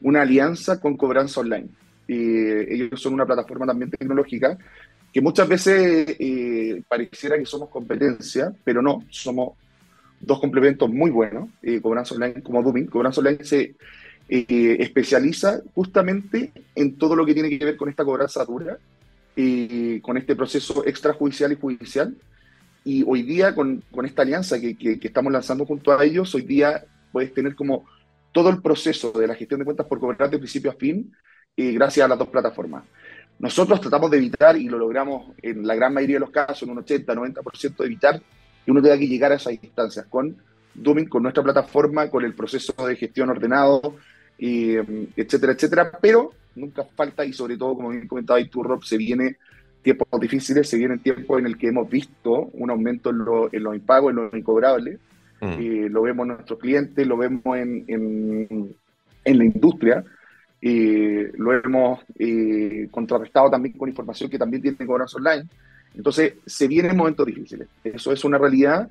una 0.00 0.22
alianza 0.22 0.80
con 0.80 0.96
Cobranza 0.96 1.40
Online. 1.40 1.68
Eh, 2.08 2.66
ellos 2.68 3.00
son 3.00 3.14
una 3.14 3.26
plataforma 3.26 3.64
también 3.64 3.90
tecnológica 3.92 4.58
que 5.12 5.20
muchas 5.20 5.46
veces 5.46 6.16
pareciera 6.88 7.38
que 7.38 7.46
somos 7.46 7.68
competencia, 7.68 8.52
pero 8.64 8.82
no, 8.82 9.04
somos 9.10 9.52
dos 10.22 10.40
complementos 10.40 10.88
muy 10.88 11.10
buenos, 11.10 11.50
Cobranza 11.82 12.14
Online 12.14 12.42
como 12.42 12.62
Dooming. 12.62 12.86
Cobranza 12.86 13.20
Online 13.20 13.44
se 13.44 13.74
especializa 14.28 15.60
justamente 15.74 16.52
en 16.74 16.96
todo 16.96 17.14
lo 17.14 17.26
que 17.26 17.34
tiene 17.34 17.50
que 17.50 17.64
ver 17.64 17.76
con 17.76 17.88
esta 17.88 18.04
cobranza 18.04 18.44
dura, 18.44 18.78
con 20.00 20.16
este 20.16 20.34
proceso 20.34 20.86
extrajudicial 20.86 21.52
y 21.52 21.56
judicial. 21.56 22.16
Y 22.84 23.04
hoy 23.06 23.22
día, 23.22 23.54
con, 23.54 23.82
con 23.90 24.06
esta 24.06 24.22
alianza 24.22 24.60
que, 24.60 24.76
que, 24.76 24.98
estamos 25.02 25.32
lanzando 25.32 25.66
junto 25.66 25.96
a 25.96 26.04
ellos, 26.04 26.34
hoy 26.34 26.42
día 26.42 26.84
puedes 27.12 27.32
tener 27.34 27.54
como 27.54 27.84
todo 28.32 28.48
el 28.48 28.60
proceso 28.60 29.12
de 29.12 29.26
la 29.26 29.34
gestión 29.34 29.60
de 29.60 29.64
cuentas 29.64 29.86
por 29.86 30.00
cobrar 30.00 30.30
de 30.30 30.38
principio 30.38 30.70
a 30.70 30.74
fin, 30.74 31.12
eh, 31.56 31.72
gracias 31.72 32.04
a 32.04 32.08
las 32.08 32.18
dos 32.18 32.28
plataformas. 32.28 32.84
Nosotros 33.38 33.80
tratamos 33.80 34.10
de 34.10 34.18
evitar, 34.18 34.56
y 34.56 34.68
lo 34.68 34.78
logramos 34.78 35.32
en 35.42 35.66
la 35.66 35.74
gran 35.74 35.92
mayoría 35.92 36.16
de 36.16 36.20
los 36.20 36.30
casos, 36.30 36.62
en 36.62 36.70
un 36.70 36.84
80-90%, 36.84 37.76
de 37.76 37.86
evitar 37.86 38.22
que 38.64 38.70
uno 38.70 38.82
tenga 38.82 38.98
que 38.98 39.08
llegar 39.08 39.32
a 39.32 39.36
esas 39.36 39.54
instancias 39.54 40.06
con 40.06 40.36
Dooming, 40.74 41.08
con 41.08 41.22
nuestra 41.22 41.42
plataforma, 41.42 42.08
con 42.08 42.24
el 42.24 42.34
proceso 42.34 42.72
de 42.86 42.96
gestión 42.96 43.30
ordenado, 43.30 43.96
etcétera, 44.38 45.52
etcétera, 45.52 45.92
pero 46.00 46.32
nunca 46.54 46.84
falta 46.84 47.24
y 47.24 47.32
sobre 47.32 47.56
todo, 47.56 47.74
como 47.76 47.90
bien 47.90 48.08
comentaba 48.08 48.38
ahí 48.38 48.48
tú, 48.48 48.62
Rob, 48.62 48.82
se 48.82 48.96
viene 48.96 49.36
tiempos 49.82 50.20
difíciles, 50.20 50.68
se 50.68 50.76
vienen 50.76 51.00
tiempos 51.00 51.38
en 51.38 51.46
el 51.46 51.58
que 51.58 51.68
hemos 51.68 51.88
visto 51.88 52.50
un 52.52 52.70
aumento 52.70 53.10
en, 53.10 53.16
en 53.52 53.62
los 53.62 53.74
impagos, 53.74 54.10
en 54.10 54.16
los 54.16 54.34
incobrables, 54.34 54.98
mm. 55.40 55.46
eh, 55.46 55.88
lo 55.90 56.02
vemos 56.02 56.24
en 56.24 56.34
nuestros 56.34 56.58
clientes, 56.58 57.06
lo 57.06 57.16
vemos 57.16 57.56
en, 57.56 57.84
en, 57.88 58.76
en 59.24 59.38
la 59.38 59.44
industria, 59.44 60.04
eh, 60.60 61.32
lo 61.36 61.52
hemos 61.52 62.00
eh, 62.18 62.88
contrarrestado 62.90 63.50
también 63.50 63.76
con 63.76 63.88
información 63.88 64.30
que 64.30 64.38
también 64.38 64.62
tiene 64.62 64.86
cobranza 64.86 65.16
online. 65.16 65.48
Entonces, 65.94 66.34
se 66.46 66.68
vienen 66.68 66.96
momentos 66.96 67.26
difíciles. 67.26 67.68
Eso 67.84 68.12
es 68.12 68.24
una 68.24 68.38
realidad. 68.38 68.88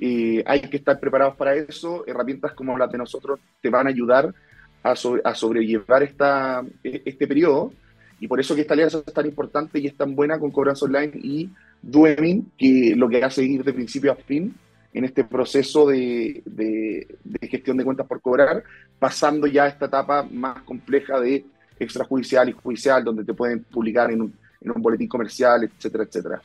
hay 0.00 0.60
que 0.60 0.76
estar 0.76 0.98
preparados 1.00 1.36
para 1.36 1.54
eso. 1.54 2.04
Herramientas 2.06 2.52
como 2.52 2.76
las 2.76 2.90
de 2.90 2.98
nosotros 2.98 3.40
te 3.60 3.70
van 3.70 3.86
a 3.86 3.90
ayudar 3.90 4.34
a, 4.82 5.34
sobrellevar 5.34 6.02
esta, 6.02 6.62
e, 6.82 7.02
este 7.04 7.26
periodo. 7.26 7.72
Y 8.20 8.28
por 8.28 8.38
eso 8.38 8.54
que 8.54 8.60
esta 8.60 8.74
alianza 8.74 9.02
es 9.04 9.12
tan 9.12 9.26
importante 9.26 9.78
y 9.80 9.86
es 9.86 9.96
tan 9.96 10.14
buena 10.14 10.38
con 10.38 10.50
Cobranza 10.50 10.86
Online 10.86 11.12
y 11.14 11.50
Duemin, 11.82 12.52
que 12.56 12.94
lo 12.96 13.08
que 13.08 13.24
hace 13.24 13.42
ir 13.42 13.64
de 13.64 13.72
principio 13.72 14.12
a 14.12 14.16
fin 14.16 14.54
en 14.92 15.04
este 15.04 15.24
proceso 15.24 15.86
de, 15.86 16.42
de, 16.44 17.48
gestión 17.48 17.76
de 17.76 17.84
cuentas 17.84 18.06
por 18.06 18.20
cobrar, 18.20 18.62
pasando 18.98 19.46
ya 19.46 19.64
a 19.64 19.68
esta 19.68 19.86
etapa 19.86 20.22
más 20.22 20.62
compleja 20.62 21.18
de 21.18 21.44
extrajudicial 21.78 22.48
y 22.48 22.52
judicial, 22.52 23.02
donde 23.02 23.24
te 23.24 23.34
pueden 23.34 23.64
publicar 23.64 24.10
en 24.10 24.22
un, 24.22 24.34
en 24.64 24.70
un 24.70 24.82
boletín 24.82 25.08
comercial, 25.08 25.64
etcétera, 25.64 26.04
etcétera. 26.04 26.42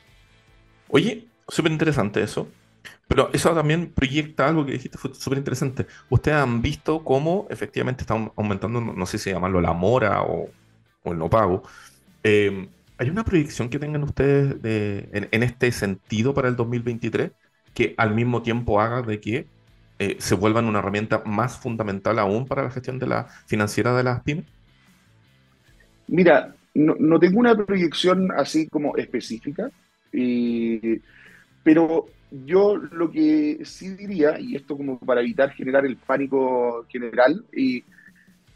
Oye, 0.88 1.26
súper 1.46 1.72
interesante 1.72 2.22
eso. 2.22 2.48
Pero 3.06 3.30
eso 3.32 3.54
también 3.54 3.90
proyecta 3.90 4.48
algo 4.48 4.66
que 4.66 4.72
dijiste, 4.72 4.98
fue 4.98 5.14
súper 5.14 5.38
interesante. 5.38 5.86
Ustedes 6.10 6.36
han 6.36 6.60
visto 6.60 7.02
cómo 7.02 7.46
efectivamente 7.50 8.02
están 8.02 8.30
aumentando, 8.36 8.80
no 8.80 9.06
sé 9.06 9.18
si 9.18 9.30
llamarlo 9.30 9.60
la 9.60 9.72
mora 9.72 10.22
o, 10.22 10.50
el 11.04 11.18
no 11.18 11.30
pago. 11.30 11.62
Em, 12.22 12.68
¿Hay 12.98 13.08
una 13.08 13.24
proyección 13.24 13.70
que 13.70 13.78
tengan 13.78 14.02
ustedes 14.02 14.60
de, 14.60 15.08
en, 15.12 15.42
este 15.42 15.72
sentido 15.72 16.34
para 16.34 16.48
el 16.48 16.56
2023 16.56 17.30
que 17.72 17.94
al 17.96 18.14
mismo 18.14 18.42
tiempo 18.42 18.80
haga 18.80 19.02
de 19.02 19.20
que 19.20 19.46
eh, 20.00 20.16
se 20.18 20.34
vuelvan 20.34 20.66
una 20.66 20.80
herramienta 20.80 21.22
más 21.24 21.56
fundamental 21.58 22.18
aún 22.18 22.46
para 22.46 22.64
la 22.64 22.70
gestión 22.70 22.98
de 22.98 23.06
la 23.06 23.28
financiera 23.46 23.96
de 23.96 24.02
las 24.02 24.20
pymes? 24.22 24.44
Mira, 26.08 26.54
no, 26.74 26.94
no 26.98 27.18
tengo 27.18 27.40
una 27.40 27.56
proyección 27.56 28.30
así 28.36 28.68
como 28.68 28.96
específica, 28.96 29.70
pero 31.62 32.06
yo 32.30 32.76
lo 32.76 33.10
que 33.10 33.60
sí 33.64 33.90
diría, 33.90 34.38
y 34.38 34.56
esto 34.56 34.76
como 34.76 34.98
para 34.98 35.20
evitar 35.20 35.50
generar 35.52 35.86
el 35.86 35.96
pánico 35.96 36.84
general, 36.88 37.44
y 37.52 37.84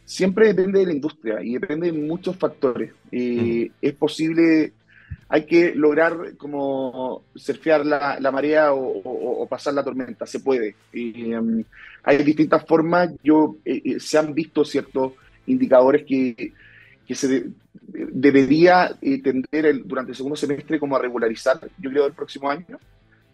siempre 0.05 0.49
depende 0.49 0.81
de 0.81 0.87
la 0.87 0.93
industria 0.93 1.43
y 1.43 1.55
depende 1.55 1.91
de 1.91 1.99
muchos 1.99 2.37
factores. 2.37 2.93
Mm. 3.11 3.67
Es 3.81 3.95
posible, 3.95 4.73
hay 5.29 5.47
que 5.47 5.75
lograr 5.75 6.37
como 6.37 7.25
surfear 7.35 7.87
la, 7.87 8.19
la 8.21 8.31
marea 8.31 8.73
o, 8.73 9.47
pasar 9.49 9.75
la 9.75 9.85
tormenta, 9.85 10.27
se 10.27 10.41
puede. 10.41 10.77
Um, 10.95 11.65
hay 12.05 12.19
distintas 12.25 12.65
formas, 12.67 13.11
yo, 13.23 13.57
eh, 13.65 13.83
eh, 13.85 14.01
se 14.01 14.19
han 14.19 14.35
visto 14.35 14.65
ciertos 14.65 15.13
indicadores 15.47 16.05
que, 16.07 16.53
que 17.07 17.15
se 17.15 17.51
debería 17.89 18.97
eh, 19.01 19.21
tender 19.23 19.85
durante 19.85 20.13
el 20.13 20.17
segundo 20.17 20.37
semestre 20.37 20.79
como 20.79 20.97
a 20.97 21.01
regularizar, 21.01 21.61
yo 21.79 21.91
creo, 21.91 22.07
el 22.07 22.13
próximo 22.13 22.51
año. 22.51 22.79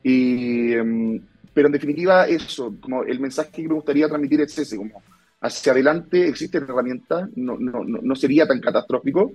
Y, 0.03 0.73
em, 0.73 1.21
pero 1.53 1.69
en 1.69 1.73
definitiva, 1.73 2.27
eso, 2.27 2.75
como 2.81 3.03
el 3.03 3.21
mensaje 3.21 3.51
que 3.51 3.69
me 3.69 3.75
gustaría 3.75 4.09
transmitir 4.09 4.41
es 4.41 4.57
ese, 4.59 4.77
como 4.77 5.03
hacia 5.41 5.73
adelante 5.73 6.29
existen 6.29 6.65
herramientas, 6.65 7.29
no, 7.37 7.57
no, 7.59 7.85
no 7.85 8.15
sería 8.17 8.47
tan 8.47 8.61
catastrófico. 8.61 9.33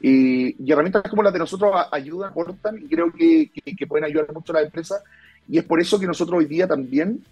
Y, 0.00 0.62
y, 0.62 0.72
herramientas 0.72 1.04
como 1.08 1.22
las 1.22 1.32
de 1.32 1.38
nosotros 1.38 1.72
ayudan, 1.90 2.30
aportan 2.30 2.78
y 2.78 2.88
creo 2.88 3.10
que, 3.12 3.50
que, 3.50 3.86
pueden 3.86 4.04
ayudar 4.04 4.32
mucho 4.32 4.52
a 4.52 4.60
la 4.60 4.66
empresa. 4.66 5.02
Y 5.48 5.58
es 5.58 5.64
por 5.64 5.80
eso 5.80 5.98
que 5.98 6.06
nosotros 6.06 6.38
hoy 6.38 6.46
día 6.46 6.66
también 6.66 7.22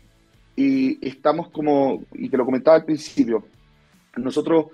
eh, 0.57 0.97
estamos 1.03 1.51
como, 1.51 2.05
y 2.14 2.29
te 2.29 2.37
lo 2.37 2.45
comentaba 2.45 2.77
al 2.77 2.85
principio, 2.85 3.45
nosotros 4.17 4.67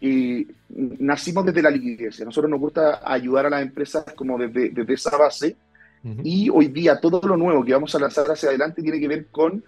eh, 0.00 0.46
nacimos 0.98 1.44
desde 1.46 1.62
la 1.62 1.70
liquidez. 1.70 2.20
Nosotros 2.24 2.50
nos 2.50 2.60
gusta 2.60 3.00
ayudar 3.04 3.46
a 3.46 3.50
las 3.50 3.62
empresas 3.62 4.04
como 4.14 4.38
desde, 4.38 4.70
desde 4.70 4.94
esa 4.94 5.16
base 5.16 5.56
y 6.22 6.48
hoy 6.50 6.68
día 6.68 7.00
todo 7.00 7.20
lo 7.26 7.36
nuevo 7.36 7.64
que 7.64 7.72
vamos 7.72 7.92
a 7.94 7.98
lanzar 7.98 8.26
hacia 8.30 8.50
adelante 8.50 8.80
tiene 8.80 9.00
que 9.00 9.08
ver 9.08 9.26
con 9.26 9.64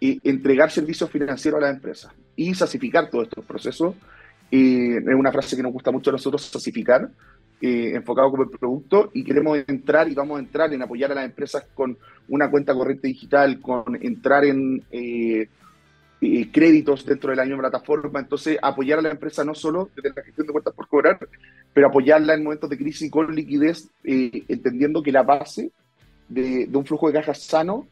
eh, 0.00 0.18
entregar 0.24 0.70
servicios 0.70 1.10
financieros 1.10 1.58
a 1.58 1.66
las 1.66 1.76
empresas 1.76 2.12
y 2.34 2.54
sacificar 2.54 3.10
todos 3.10 3.28
estos 3.28 3.44
procesos. 3.44 3.94
Eh, 4.50 4.96
es 4.96 5.14
una 5.14 5.30
frase 5.30 5.54
que 5.54 5.62
nos 5.62 5.72
gusta 5.72 5.90
mucho 5.90 6.10
a 6.10 6.14
nosotros, 6.14 6.42
sacificar, 6.42 7.10
eh, 7.60 7.92
enfocado 7.94 8.30
como 8.30 8.44
el 8.44 8.50
producto, 8.50 9.10
y 9.12 9.22
queremos 9.22 9.58
entrar 9.66 10.10
y 10.10 10.14
vamos 10.14 10.38
a 10.38 10.40
entrar 10.40 10.72
en 10.72 10.82
apoyar 10.82 11.12
a 11.12 11.16
las 11.16 11.24
empresas 11.26 11.66
con 11.74 11.96
una 12.28 12.50
cuenta 12.50 12.74
corriente 12.74 13.08
digital, 13.08 13.60
con 13.60 13.96
entrar 14.02 14.44
en 14.44 14.82
créditos 16.52 17.04
dentro 17.04 17.30
de 17.30 17.36
la 17.36 17.44
misma 17.44 17.62
plataforma. 17.62 18.20
Entonces, 18.20 18.58
apoyar 18.62 18.98
a 19.00 19.02
la 19.02 19.10
empresa 19.10 19.44
no 19.44 19.54
solo 19.54 19.90
desde 19.96 20.14
la 20.14 20.22
gestión 20.22 20.46
de 20.46 20.52
cuentas 20.52 20.74
por 20.74 20.88
cobrar, 20.88 21.18
pero 21.72 21.88
apoyarla 21.88 22.34
en 22.34 22.44
momentos 22.44 22.70
de 22.70 22.78
crisis 22.78 23.10
con 23.10 23.34
liquidez, 23.34 23.88
entendiendo 24.04 25.02
que 25.02 25.12
la 25.12 25.22
base 25.22 25.70
de, 26.28 26.68
un 26.72 26.86
flujo 26.86 27.08
de 27.08 27.14
caja 27.14 27.34
sano 27.34 27.86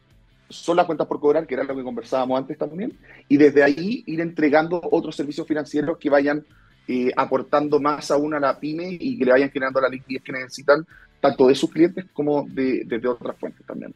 son 0.49 0.77
las 0.77 0.85
cuentas 0.85 1.07
por 1.07 1.19
cobrar, 1.19 1.47
que 1.47 1.53
era 1.53 1.63
lo 1.63 1.75
que 1.75 1.83
conversábamos 1.83 2.37
antes 2.37 2.57
también, 2.57 2.97
y 3.27 3.37
desde 3.37 3.63
ahí 3.63 4.03
ir 4.05 4.19
entregando 4.19 4.81
otros 4.91 5.15
servicios 5.15 5.47
financieros 5.47 5.97
que 5.97 6.09
vayan 6.09 6.45
eh, 6.87 7.11
aportando 7.15 7.79
más 7.79 8.11
aún 8.11 8.33
a 8.33 8.39
la 8.39 8.59
pyme 8.59 8.97
y 8.99 9.17
que 9.17 9.25
le 9.25 9.31
vayan 9.31 9.49
generando 9.49 9.79
la 9.79 9.87
liquidez 9.87 10.23
que 10.23 10.33
necesitan, 10.33 10.85
tanto 11.21 11.47
de 11.47 11.55
sus 11.55 11.69
clientes 11.69 12.05
como 12.11 12.45
de, 12.49 13.01
otras 13.07 13.37
fuentes 13.37 13.65
también. 13.65 13.93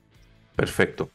Perfecto. 0.55 1.09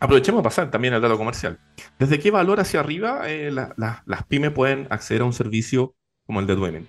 Aprovechemos 0.00 0.40
a 0.40 0.42
pasar 0.42 0.70
también 0.70 0.94
al 0.94 1.02
dato 1.02 1.18
comercial. 1.18 1.58
¿Desde 1.98 2.18
qué 2.18 2.30
valor 2.30 2.58
hacia 2.58 2.80
arriba 2.80 3.20
eh, 3.26 3.50
las 3.50 4.24
pymes 4.26 4.50
pueden 4.50 4.86
acceder 4.88 5.20
a 5.20 5.26
un 5.26 5.34
servicio 5.34 5.94
como 6.24 6.40
el 6.40 6.46
de 6.46 6.54
Duemen? 6.54 6.88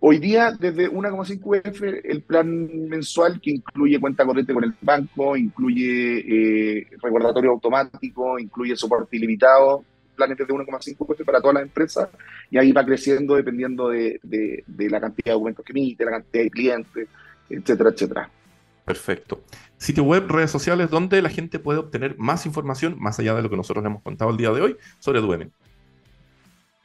Hoy 0.00 0.18
día, 0.18 0.50
desde 0.50 0.90
1,5 0.90 1.70
UF, 1.70 1.82
el 2.04 2.22
plan 2.22 2.88
mensual 2.88 3.40
que 3.40 3.52
incluye 3.52 4.00
cuenta 4.00 4.26
corriente 4.26 4.52
con 4.52 4.64
el 4.64 4.74
banco, 4.80 5.36
incluye 5.36 6.80
eh, 6.80 6.86
recordatorio 7.00 7.52
automático, 7.52 8.38
incluye 8.38 8.76
soporte 8.76 9.16
ilimitado, 9.16 9.84
planes 10.16 10.38
desde 10.38 10.52
1,5 10.52 10.96
UF 10.98 11.24
para 11.24 11.40
todas 11.40 11.54
las 11.54 11.62
empresas, 11.62 12.08
y 12.50 12.58
ahí 12.58 12.72
va 12.72 12.84
creciendo 12.84 13.36
dependiendo 13.36 13.90
de, 13.90 14.18
de 14.22 14.90
la 14.90 15.00
cantidad 15.00 15.26
de 15.26 15.32
documentos 15.32 15.64
que 15.64 15.72
emite, 15.72 16.04
la 16.04 16.10
cantidad 16.10 16.42
de 16.44 16.50
clientes, 16.50 17.08
etcétera, 17.48 17.90
etcétera. 17.90 18.30
Perfecto. 18.86 19.42
Sitio 19.76 20.04
web, 20.04 20.28
redes 20.28 20.50
sociales, 20.50 20.90
donde 20.90 21.20
la 21.20 21.28
gente 21.28 21.58
puede 21.58 21.80
obtener 21.80 22.16
más 22.18 22.46
información, 22.46 22.96
más 22.98 23.18
allá 23.18 23.34
de 23.34 23.42
lo 23.42 23.50
que 23.50 23.56
nosotros 23.56 23.82
le 23.82 23.90
hemos 23.90 24.02
contado 24.02 24.30
el 24.30 24.36
día 24.36 24.52
de 24.52 24.62
hoy, 24.62 24.76
sobre 25.00 25.20
Duemint 25.20 25.52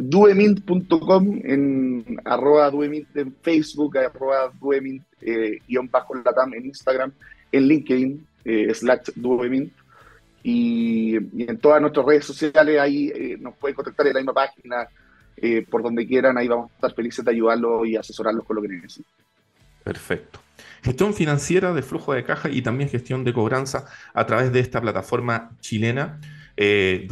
duemint.com, 0.01 1.41
en 1.43 2.19
arroba 2.25 2.71
duemint 2.71 3.15
en 3.15 3.35
Facebook, 3.41 3.99
arroba 3.99 4.51
duemint 4.59 5.03
eh, 5.21 5.59
guion 5.67 5.87
bajo 5.91 6.15
latam 6.15 6.55
en 6.55 6.65
Instagram, 6.65 7.11
en 7.51 7.67
LinkedIn, 7.67 8.27
eh, 8.45 8.73
slash 8.73 9.11
duemint. 9.15 9.71
Y, 10.43 11.17
en 11.17 11.57
todas 11.59 11.79
nuestras 11.81 12.03
redes 12.03 12.25
sociales 12.25 12.79
ahí 12.79 13.11
eh, 13.13 13.37
nos 13.39 13.55
pueden 13.57 13.75
contactar 13.75 14.07
en 14.07 14.13
la 14.13 14.19
misma 14.21 14.33
página, 14.33 14.87
por 15.69 15.81
donde 15.81 16.05
quieran, 16.05 16.37
ahí 16.37 16.47
vamos 16.47 16.71
a 16.71 16.75
estar 16.75 16.93
felices 16.93 17.25
de 17.25 17.31
ayudarlos 17.31 17.87
y 17.87 17.95
asesorarlos 17.95 18.45
con 18.45 18.55
lo 18.55 18.61
que 18.61 18.67
necesiten. 18.69 19.11
Perfecto. 19.83 20.39
Gestión 20.81 21.13
financiera 21.13 21.73
de 21.73 21.81
flujo 21.81 22.13
de 22.13 22.23
caja 22.23 22.49
y 22.49 22.61
también 22.61 22.89
gestión 22.89 23.23
de 23.23 23.33
cobranza 23.33 23.85
a 24.13 24.25
través 24.25 24.51
de 24.51 24.59
esta 24.59 24.81
plataforma 24.81 25.51
chilena. 25.59 26.19
Eh, 26.57 27.07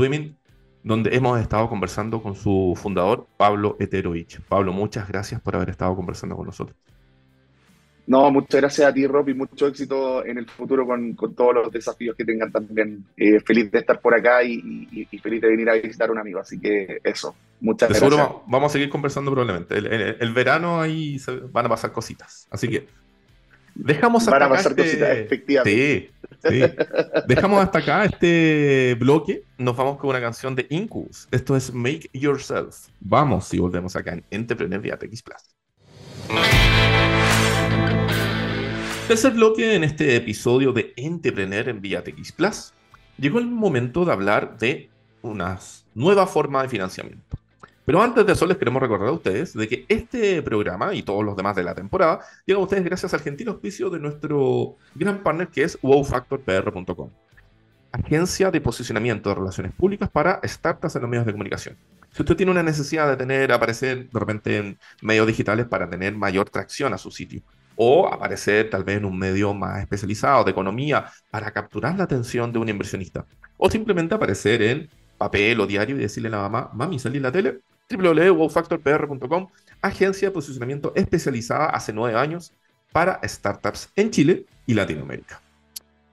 donde 0.84 1.16
hemos 1.16 1.40
estado 1.40 1.70
conversando 1.70 2.22
con 2.22 2.36
su 2.36 2.74
fundador, 2.76 3.28
Pablo 3.38 3.76
Eterovich. 3.80 4.40
Pablo, 4.42 4.74
muchas 4.74 5.08
gracias 5.08 5.42
por 5.42 5.56
haber 5.56 5.70
estado 5.70 5.96
conversando 5.96 6.36
con 6.36 6.46
nosotros. 6.46 6.76
No, 8.08 8.32
muchas 8.32 8.62
gracias 8.62 8.90
a 8.90 8.92
ti, 8.92 9.06
Rob, 9.06 9.30
y 9.30 9.36
mucho 9.36 9.68
éxito 9.68 10.26
en 10.26 10.40
el 10.40 10.50
futuro 10.50 10.88
con, 10.88 11.16
todos 11.16 11.54
los 11.54 11.72
desafíos 11.72 12.16
que 12.16 12.26
tengan 12.26 12.52
también. 12.52 13.06
Eh, 13.16 13.40
feliz 13.42 13.70
de 13.70 13.78
estar 13.78 14.02
por 14.02 14.16
acá 14.16 14.42
y, 14.44 15.08
feliz 15.22 15.40
de 15.42 15.48
venir 15.48 15.70
a 15.70 15.74
visitar 15.74 16.10
a 16.10 16.12
un 16.14 16.18
amigo. 16.18 16.40
Así 16.40 16.60
que 16.60 16.98
eso, 17.04 17.36
muchas 17.62 17.90
gracias. 17.90 18.10
Seguro 18.10 18.42
vamos 18.48 18.72
a 18.72 18.74
seguir 18.74 18.90
conversando 18.90 19.30
probablemente. 19.30 19.78
El, 19.78 20.34
verano 20.34 20.82
ahí 20.82 21.22
van 21.52 21.68
a 21.68 21.70
pasar 21.70 21.92
cositas. 21.92 22.48
Así 22.50 22.68
que 22.68 22.88
dejamos 23.84 24.24
hasta 24.24 24.32
Van 24.32 24.44
a 24.44 24.50
pasar 24.50 24.76
cositas, 24.76 25.10
este 25.10 25.22
efectivamente. 25.22 26.12
Sí, 26.48 26.62
Dejamos 27.28 27.64
hasta 27.64 27.80
acá 27.80 28.06
este 28.06 28.96
bloque. 29.00 29.44
Nos 29.58 29.76
vamos 29.76 29.98
con 29.98 30.10
una 30.10 30.22
canción 30.22 30.56
de 30.56 30.68
Incubus. 30.70 31.28
Esto 31.32 31.56
es 31.56 31.74
Make 31.74 32.10
Yourself. 32.14 32.88
Vamos 33.00 33.54
y 33.54 33.60
volvemos 33.60 33.96
acá 33.96 34.14
en 34.14 34.24
Entrepreneur 34.32 34.82
vía 34.82 34.98
TX 34.98 35.24
Plus. 35.24 35.60
Tercer 39.08 39.34
bloque 39.34 39.76
en 39.76 39.84
este 39.84 40.16
episodio 40.16 40.72
de 40.72 40.94
Entrepreneur 40.96 41.68
en 41.70 41.82
Vía 41.82 42.04
TX 42.04 42.32
Plus. 42.32 42.74
Llegó 43.18 43.40
el 43.40 43.48
momento 43.48 44.06
de 44.06 44.12
hablar 44.12 44.58
de 44.60 44.90
una 45.24 45.58
nueva 45.96 46.28
forma 46.28 46.62
de 46.62 46.70
financiamiento. 46.70 47.39
Pero 47.90 48.04
antes 48.04 48.24
de 48.24 48.34
eso 48.34 48.46
les 48.46 48.56
queremos 48.56 48.84
recordar 48.84 49.08
a 49.08 49.14
ustedes 49.14 49.52
de 49.52 49.68
que 49.68 49.84
este 49.88 50.44
programa 50.44 50.94
y 50.94 51.02
todos 51.02 51.26
los 51.26 51.36
demás 51.36 51.56
de 51.56 51.64
la 51.64 51.74
temporada 51.74 52.20
llegan 52.46 52.62
a 52.62 52.66
ustedes 52.66 52.84
gracias 52.84 53.16
al 53.16 53.22
gentil 53.22 53.48
auspicio 53.48 53.90
de 53.90 53.98
nuestro 53.98 54.76
gran 54.94 55.24
partner 55.24 55.48
que 55.48 55.64
es 55.64 55.76
wowfactorpr.com. 55.82 57.10
Agencia 57.92 58.52
de 58.52 58.62
posicionamiento 58.62 59.30
de 59.30 59.34
relaciones 59.34 59.72
públicas 59.72 60.08
para 60.08 60.40
startups 60.44 60.98
en 60.98 61.02
los 61.02 61.10
medios 61.10 61.26
de 61.26 61.32
comunicación. 61.32 61.78
Si 62.12 62.22
usted 62.22 62.36
tiene 62.36 62.52
una 62.52 62.62
necesidad 62.62 63.10
de 63.10 63.18
tener, 63.18 63.52
aparecer 63.52 64.08
de 64.08 64.20
repente 64.20 64.58
en 64.60 64.78
medios 65.02 65.26
digitales 65.26 65.66
para 65.66 65.90
tener 65.90 66.16
mayor 66.16 66.48
tracción 66.48 66.94
a 66.94 67.00
su 67.00 67.10
sitio, 67.10 67.42
o 67.76 68.08
aparecer 68.08 68.70
tal 68.70 68.84
vez 68.84 68.98
en 68.98 69.06
un 69.06 69.18
medio 69.18 69.52
más 69.56 69.80
especializado 69.80 70.44
de 70.44 70.52
economía 70.52 71.08
para 71.32 71.50
capturar 71.50 71.98
la 71.98 72.04
atención 72.04 72.54
de 72.54 72.60
un 72.60 72.70
inversionista, 72.70 73.26
o 73.58 73.68
simplemente 73.68 74.14
aparecer 74.14 74.62
en 74.62 74.90
papel 75.18 75.60
o 75.60 75.66
diario 75.66 75.96
y 75.96 76.00
decirle 76.00 76.28
a 76.28 76.34
la 76.34 76.38
mamá, 76.38 76.70
mami, 76.72 77.00
salí 77.00 77.18
en 77.18 77.24
la 77.24 77.32
tele, 77.32 77.62
www.wowfactorpr.com, 77.90 79.48
agencia 79.82 80.28
de 80.28 80.32
posicionamiento 80.34 80.94
especializada 80.96 81.68
hace 81.68 81.94
nueve 81.94 82.18
años 82.18 82.54
para 82.92 83.20
startups 83.24 83.90
en 83.96 84.12
Chile 84.12 84.46
y 84.66 84.74
Latinoamérica. 84.74 85.42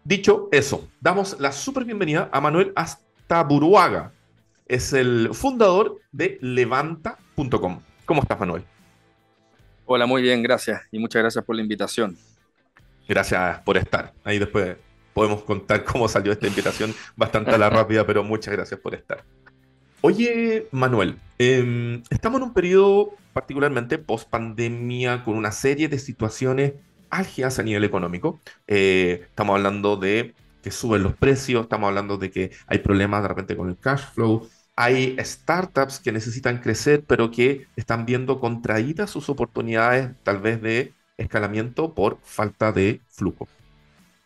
Dicho 0.04 0.48
eso, 0.52 0.88
damos 1.00 1.40
la 1.40 1.52
súper 1.52 1.84
bienvenida 1.84 2.28
a 2.32 2.40
Manuel 2.40 2.72
Astaburuaga. 2.76 4.12
Es 4.66 4.92
el 4.92 5.30
fundador 5.32 6.00
de 6.12 6.38
levanta.com. 6.40 7.80
¿Cómo 8.04 8.22
estás, 8.22 8.38
Manuel? 8.38 8.64
Hola, 9.84 10.06
muy 10.06 10.22
bien, 10.22 10.42
gracias. 10.42 10.82
Y 10.90 10.98
muchas 10.98 11.22
gracias 11.22 11.44
por 11.44 11.56
la 11.56 11.62
invitación. 11.62 12.16
Gracias 13.08 13.60
por 13.60 13.76
estar. 13.76 14.12
Ahí 14.24 14.38
después 14.38 14.76
podemos 15.12 15.42
contar 15.42 15.84
cómo 15.84 16.08
salió 16.08 16.32
esta 16.32 16.46
invitación 16.46 16.94
bastante 17.16 17.52
a 17.52 17.58
la 17.58 17.70
rápida, 17.70 18.06
pero 18.06 18.22
muchas 18.22 18.52
gracias 18.52 18.78
por 18.80 18.94
estar. 18.94 19.24
Oye, 20.02 20.68
Manuel, 20.72 21.18
em, 21.38 22.02
estamos 22.10 22.40
en 22.40 22.48
un 22.48 22.52
periodo 22.54 23.14
particularmente 23.32 23.98
post 23.98 24.28
pandemia 24.28 25.24
con 25.24 25.36
una 25.36 25.52
serie 25.52 25.88
de 25.88 25.98
situaciones 25.98 26.74
álgidas 27.10 27.58
a 27.58 27.62
nivel 27.62 27.84
económico. 27.84 28.40
Eh, 28.66 29.22
estamos 29.28 29.56
hablando 29.56 29.96
de 29.96 30.34
que 30.62 30.70
suben 30.70 31.02
los 31.02 31.14
precios, 31.14 31.62
estamos 31.62 31.88
hablando 31.88 32.18
de 32.18 32.30
que 32.30 32.50
hay 32.66 32.78
problemas 32.78 33.22
de 33.22 33.28
repente 33.28 33.56
con 33.56 33.68
el 33.68 33.78
cash 33.78 34.02
flow, 34.14 34.48
hay 34.76 35.16
startups 35.18 35.98
que 36.00 36.12
necesitan 36.12 36.58
crecer, 36.58 37.04
pero 37.06 37.30
que 37.30 37.66
están 37.76 38.04
viendo 38.04 38.40
contraídas 38.40 39.10
sus 39.10 39.28
oportunidades 39.28 40.10
tal 40.22 40.38
vez 40.38 40.60
de 40.60 40.92
escalamiento 41.16 41.94
por 41.94 42.18
falta 42.22 42.72
de 42.72 43.00
flujo. 43.08 43.48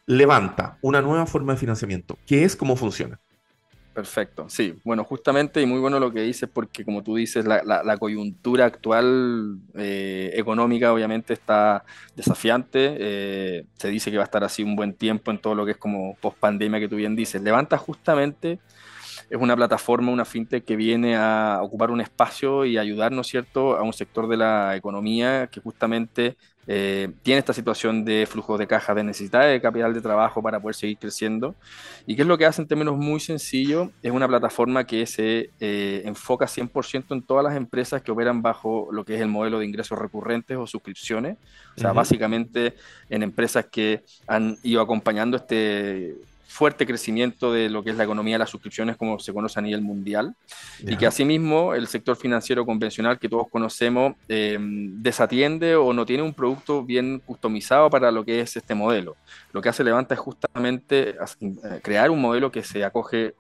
Levanta 0.07 0.79
una 0.83 1.01
nueva 1.03 1.27
forma 1.27 1.53
de 1.53 1.59
financiamiento. 1.61 2.19
¿Qué 2.27 2.45
es? 2.45 2.57
¿Cómo 2.57 2.75
funciona? 2.75 3.21
Perfecto, 3.93 4.49
sí. 4.49 4.75
Bueno, 4.85 5.03
justamente 5.03 5.61
y 5.61 5.67
muy 5.67 5.81
bueno 5.81 5.99
lo 5.99 6.13
que 6.13 6.21
dices 6.21 6.49
porque 6.53 6.85
como 6.85 7.03
tú 7.03 7.17
dices, 7.17 7.45
la, 7.45 7.97
coyuntura 7.99 8.65
actual 8.65 9.59
eh, 9.75 10.31
económica 10.35 10.93
obviamente 10.93 11.33
está 11.33 11.85
desafiante. 12.15 12.97
Eh, 12.99 13.65
se 13.77 13.89
dice 13.89 14.11
que 14.11 14.17
va 14.17 14.23
a 14.23 14.27
estar 14.27 14.45
así 14.45 14.63
un 14.63 14.77
buen 14.77 14.95
tiempo 14.95 15.33
en 15.33 15.39
todo 15.39 15.55
lo 15.55 15.65
que 15.65 15.73
es 15.73 15.77
como 15.77 16.17
post 16.21 16.39
pandemia 16.39 16.79
que 16.79 16.89
tú 16.89 16.97
bien 16.97 17.17
dices. 17.17 17.43
Levanta 17.43 17.77
justamente 17.79 18.61
es 19.31 19.41
una 19.41 19.55
plataforma, 19.55 20.11
una 20.11 20.25
fintech 20.25 20.65
que 20.65 20.75
viene 20.75 21.17
a 21.17 21.61
ocupar 21.63 21.93
un 21.93 22.01
espacio 22.01 22.65
y 22.65 22.77
ayudar, 22.77 23.13
¿no 23.13 23.21
es 23.21 23.29
cierto?, 23.29 23.77
a 23.77 23.83
un 23.83 23.93
sector 23.93 24.29
de 24.29 24.37
la 24.37 24.75
economía 24.75 25.47
que 25.47 25.61
justamente 25.61 26.37
eh, 26.73 27.11
tiene 27.25 27.41
esta 27.41 27.53
situación 27.53 28.05
de 28.05 28.27
flujo 28.31 28.57
de 28.57 28.69
caja, 28.69 28.95
de 28.95 29.03
necesidad 29.03 29.49
de 29.49 29.61
capital 29.61 29.93
de 29.93 30.01
trabajo 30.01 30.41
para 30.41 30.61
poder 30.61 30.77
seguir 30.77 30.99
creciendo. 30.99 31.57
¿Y 32.07 32.15
qué 32.15 32.23
es 32.23 32.29
lo 32.29 32.39
que 32.39 32.47
hace 32.47 32.63
en 32.63 32.69
términos 32.69 32.97
muy 32.97 33.19
sencillos? 33.19 33.89
Es 34.05 34.13
una 34.13 34.29
plataforma 34.29 34.85
que 34.85 35.05
se 35.05 35.51
eh, 35.59 36.03
enfoca 36.05 36.47
100% 36.47 37.07
en 37.11 37.23
todas 37.23 37.43
las 37.43 37.57
empresas 37.57 38.03
que 38.03 38.13
operan 38.13 38.41
bajo 38.41 38.89
lo 38.93 39.05
que 39.05 39.17
es 39.17 39.21
el 39.21 39.27
modelo 39.27 39.59
de 39.59 39.67
ingresos 39.67 39.99
recurrentes 39.99 40.57
o 40.57 40.65
suscripciones. 40.65 41.39
O 41.77 41.81
sea, 41.81 41.93
básicamente 41.93 42.77
en 43.09 43.25
empresas 43.25 43.67
que 43.67 44.05
han 44.29 44.57
ido 44.63 44.81
acompañando 44.81 45.39
este 45.39 46.19
fuerte 46.51 46.85
crecimiento 46.85 47.53
de 47.53 47.71
lo 47.71 47.85
que 47.85 47.91
es 47.91 47.97
la 47.97 48.03
economía 48.03 48.35
de 48.35 48.41
las 48.41 48.51
suscripciones 48.51 48.97
como 48.97 49.21
se 49.21 49.33
conoce 49.33 49.61
a 49.61 49.63
nivel 49.63 49.83
mundial 49.83 50.35
y 50.81 50.97
que 50.97 51.07
asimismo 51.07 51.75
el 51.75 51.87
sector 51.87 52.17
financiero 52.17 52.67
convencional 52.67 53.21
que 53.21 53.29
todos 53.29 53.47
conocemos 53.49 54.15
em, 54.29 55.01
desatiende 55.01 55.77
o 55.77 55.93
no 55.93 56.05
tiene 56.05 56.25
un 56.25 56.35
producto 56.35 56.83
bien 56.83 57.23
customizado 57.25 57.89
para 57.89 58.11
lo 58.11 58.25
que 58.25 58.41
es 58.41 58.57
este 58.57 58.75
modelo. 58.75 59.17
Lo 59.53 59.63
que 59.63 59.69
hace 59.69 59.85
Levanta 59.85 60.15
es 60.15 60.21
justamente 60.21 61.11
eh, 61.11 61.81
crear 61.83 62.11
un 62.11 62.21
modelo 62.21 62.51
que 62.51 62.65
se 62.65 62.85
acoge 62.85 63.35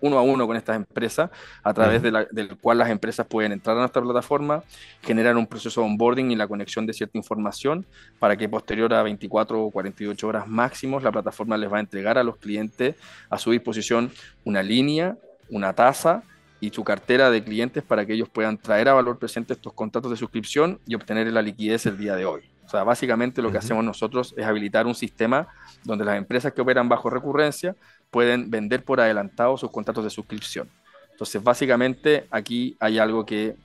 uno 0.00 0.18
a 0.18 0.22
uno 0.22 0.46
con 0.46 0.56
estas 0.56 0.76
empresas, 0.76 1.30
a 1.62 1.74
través 1.74 2.02
del 2.02 2.56
cual 2.60 2.78
las 2.78 2.90
empresas 2.90 3.26
pueden 3.26 3.52
entrar 3.52 3.76
a 3.76 3.80
nuestra 3.80 4.02
plataforma, 4.02 4.62
generar 5.02 5.36
un 5.36 5.46
proceso 5.46 5.80
de 5.80 5.86
onboarding 5.86 6.30
y 6.30 6.36
la 6.36 6.48
conexión 6.48 6.86
de 6.86 6.92
cierta 6.92 7.18
información 7.18 7.86
para 8.18 8.36
que 8.36 8.48
posterior 8.48 8.92
a 8.94 9.02
24 9.02 9.62
o 9.62 9.70
48 9.70 10.28
horas 10.28 10.48
máximos 10.48 11.02
la 11.02 11.12
plataforma 11.12 11.56
les 11.56 11.72
va 11.72 11.78
a 11.78 11.80
entregar 11.80 12.18
a 12.18 12.24
los 12.24 12.36
clientes 12.36 12.96
a 13.28 13.38
su 13.38 13.50
disposición 13.50 14.10
una 14.44 14.62
línea, 14.62 15.16
una 15.48 15.72
tasa 15.72 16.22
y 16.60 16.70
su 16.70 16.84
cartera 16.84 17.30
de 17.30 17.42
clientes 17.42 17.82
para 17.82 18.04
que 18.04 18.12
ellos 18.12 18.28
puedan 18.28 18.58
traer 18.58 18.88
a 18.88 18.94
valor 18.94 19.18
presente 19.18 19.54
estos 19.54 19.72
contratos 19.72 20.10
de 20.10 20.16
suscripción 20.16 20.78
y 20.86 20.94
obtener 20.94 21.32
la 21.32 21.42
liquidez 21.42 21.86
el 21.86 21.98
día 21.98 22.14
de 22.14 22.26
hoy. 22.26 22.42
O 22.66 22.68
sea, 22.70 22.84
básicamente 22.84 23.42
lo 23.42 23.50
que 23.50 23.58
hacemos 23.58 23.82
nosotros 23.82 24.32
es 24.36 24.44
habilitar 24.46 24.86
un 24.86 24.94
sistema 24.94 25.48
donde 25.82 26.04
las 26.04 26.16
empresas 26.16 26.52
que 26.52 26.60
operan 26.60 26.88
bajo 26.88 27.10
recurrencia 27.10 27.74
pueden 28.10 28.50
vender 28.50 28.84
por 28.84 29.00
adelantado 29.00 29.56
sus 29.56 29.70
contratos 29.70 30.04
de 30.04 30.10
suscripción. 30.10 30.68
Entonces, 31.12 31.42
básicamente 31.42 32.26
aquí 32.30 32.76
hay 32.80 32.98
algo 32.98 33.24
que 33.26 33.56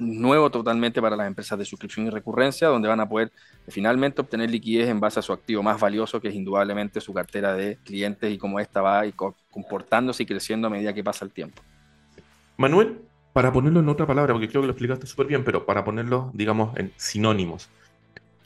nuevo 0.00 0.50
totalmente 0.50 1.00
para 1.00 1.14
las 1.14 1.26
empresas 1.26 1.58
de 1.58 1.64
suscripción 1.64 2.06
y 2.06 2.10
recurrencia, 2.10 2.68
donde 2.68 2.88
van 2.88 3.00
a 3.00 3.08
poder 3.08 3.30
finalmente 3.68 4.20
obtener 4.20 4.50
liquidez 4.50 4.88
en 4.88 4.98
base 4.98 5.20
a 5.20 5.22
su 5.22 5.32
activo 5.32 5.62
más 5.62 5.78
valioso, 5.78 6.20
que 6.20 6.28
es 6.28 6.34
indudablemente 6.34 7.00
su 7.00 7.12
cartera 7.12 7.54
de 7.54 7.78
clientes 7.84 8.32
y 8.32 8.38
cómo 8.38 8.58
esta 8.58 8.80
va 8.80 9.04
comportándose 9.50 10.22
y 10.22 10.26
creciendo 10.26 10.66
a 10.66 10.70
medida 10.70 10.92
que 10.92 11.04
pasa 11.04 11.24
el 11.24 11.30
tiempo. 11.30 11.62
Manuel, 12.56 12.98
para 13.32 13.52
ponerlo 13.52 13.80
en 13.80 13.88
otra 13.88 14.06
palabra, 14.06 14.32
porque 14.32 14.48
creo 14.48 14.62
que 14.62 14.66
lo 14.66 14.72
explicaste 14.72 15.06
súper 15.06 15.26
bien, 15.26 15.44
pero 15.44 15.66
para 15.66 15.84
ponerlo, 15.84 16.30
digamos, 16.34 16.76
en 16.76 16.92
sinónimos, 16.96 17.68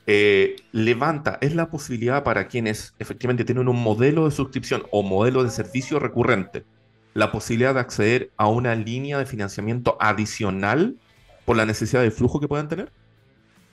eh, 0.07 0.57
levanta 0.73 1.39
es 1.41 1.55
la 1.55 1.71
posibilidad 1.71 2.25
para 2.25 2.47
quienes 2.47 2.95
efectivamente 2.99 3.45
tienen 3.45 3.69
un 3.69 3.83
modelo 3.83 4.27
de 4.27 4.31
suscripción 4.31 4.85
o 4.91 5.03
modelo 5.03 5.43
de 5.43 5.51
servicio 5.51 5.99
recurrente, 5.99 6.65
la 7.15 7.33
posibilidad 7.33 7.75
de 7.75 7.81
acceder 7.81 8.31
a 8.37 8.49
una 8.49 8.75
línea 8.75 9.19
de 9.19 9.27
financiamiento 9.27 9.97
adicional 10.01 10.97
por 11.45 11.57
la 11.57 11.67
necesidad 11.67 12.03
de 12.03 12.11
flujo 12.11 12.41
que 12.41 12.49
puedan 12.49 12.69
tener. 12.69 12.93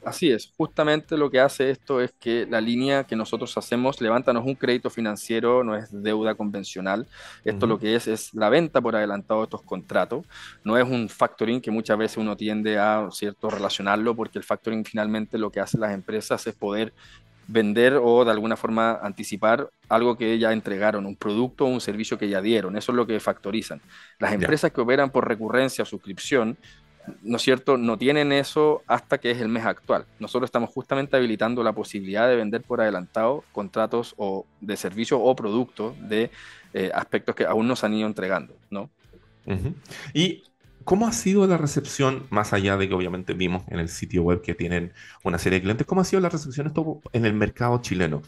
Así 0.04 0.32
es, 0.32 0.52
justamente 0.58 1.16
lo 1.16 1.30
que 1.30 1.40
hace 1.40 1.70
esto 1.70 2.02
es 2.02 2.12
que 2.20 2.48
la 2.50 2.60
línea 2.60 3.04
que 3.04 3.16
nosotros 3.16 3.56
hacemos, 3.56 4.02
levántanos 4.02 4.44
un 4.46 4.56
crédito 4.56 4.90
financiero, 4.90 5.64
no 5.64 5.76
es 5.76 5.90
deuda 5.92 6.34
convencional. 6.34 7.08
Esto 7.46 7.68
lo 7.68 7.78
que 7.78 7.96
es 7.96 8.08
es 8.08 8.34
la 8.34 8.50
venta 8.50 8.82
por 8.82 8.96
adelantado 8.96 9.42
de 9.42 9.44
estos 9.44 9.62
contratos. 9.62 10.26
No 10.64 10.76
es 10.76 10.90
un 10.90 11.08
factoring 11.08 11.62
que 11.62 11.70
muchas 11.70 12.00
veces 12.00 12.18
uno 12.18 12.36
tiende 12.36 12.80
a 12.80 13.10
cierto 13.12 13.52
relacionarlo, 13.52 14.16
porque 14.16 14.40
el 14.40 14.44
factoring 14.44 14.84
finalmente 14.86 15.38
lo 15.38 15.52
que 15.52 15.60
hacen 15.60 15.82
las 15.82 15.94
empresas 15.94 16.48
es 16.48 16.56
poder 16.56 16.94
vender 17.48 18.00
o 18.02 18.26
de 18.26 18.32
alguna 18.32 18.56
forma 18.56 18.94
anticipar 19.02 19.70
algo 19.90 20.18
que 20.18 20.40
ya 20.40 20.54
entregaron, 20.54 21.06
un 21.06 21.16
producto 21.16 21.66
o 21.66 21.68
un 21.68 21.82
servicio 21.82 22.18
que 22.18 22.30
ya 22.30 22.42
dieron. 22.42 22.78
Eso 22.78 22.92
es 22.92 22.96
lo 22.96 23.06
que 23.06 23.20
factorizan. 23.20 23.82
Las 24.20 24.34
empresas 24.34 24.72
que 24.72 24.82
operan 24.82 25.12
por 25.12 25.28
recurrencia 25.28 25.84
o 25.84 25.86
suscripción 25.86 26.58
¿no 27.22 27.38
es 27.38 27.42
cierto?, 27.42 27.78
no 27.78 27.98
tienen 27.98 28.32
eso 28.32 28.82
hasta 28.88 29.18
que 29.18 29.32
es 29.32 29.40
el 29.40 29.48
mes 29.48 29.66
actual. 29.66 30.06
Nosotros 30.20 30.48
estamos 30.48 30.70
justamente 30.70 31.16
habilitando 31.18 31.64
la 31.64 31.74
posibilidad 31.74 32.28
de 32.28 32.36
vender 32.36 32.62
por 32.62 32.82
adelantado 32.82 33.44
contratos 33.52 34.14
o 34.18 34.46
de 34.60 34.78
servicio 34.78 35.20
o 35.20 35.36
productos 35.36 35.96
de 36.08 36.32
eh, 36.74 36.92
aspectos 36.94 37.36
que 37.36 37.46
aún 37.46 37.68
no 37.68 37.76
se 37.76 37.86
han 37.86 37.94
ido 37.94 38.08
entregando, 38.08 38.56
¿no? 38.70 38.90
¿Y 40.14 40.44
cómo 40.84 41.08
ha 41.08 41.12
sido 41.12 41.48
la 41.48 41.58
recepción, 41.58 42.28
más 42.30 42.54
allá 42.54 42.78
de 42.78 42.88
que 42.88 42.94
obviamente 42.94 43.34
vimos 43.34 43.64
en 43.68 43.80
el 43.80 43.90
sitio 43.90 44.24
web 44.24 44.42
que 44.42 44.56
tienen 44.56 44.94
una 45.24 45.38
serie 45.38 45.60
de 45.60 45.64
clientes, 45.64 45.88
cómo 45.88 46.02
ha 46.02 46.06
sido 46.06 46.22
la 46.22 46.30
recepción 46.30 46.68
esto 46.68 47.02
en 47.14 47.26
el 47.26 47.34
mercado 47.34 47.82
chileno? 47.82 48.22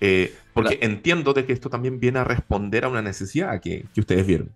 Eh, 0.00 0.34
porque 0.52 0.78
entiendo 0.82 1.32
de 1.32 1.46
que 1.46 1.52
esto 1.52 1.70
también 1.70 2.00
viene 2.00 2.18
a 2.18 2.24
responder 2.24 2.84
a 2.84 2.88
una 2.88 3.00
necesidad 3.00 3.60
que, 3.60 3.86
que 3.94 4.00
ustedes 4.00 4.26
vieron. 4.26 4.50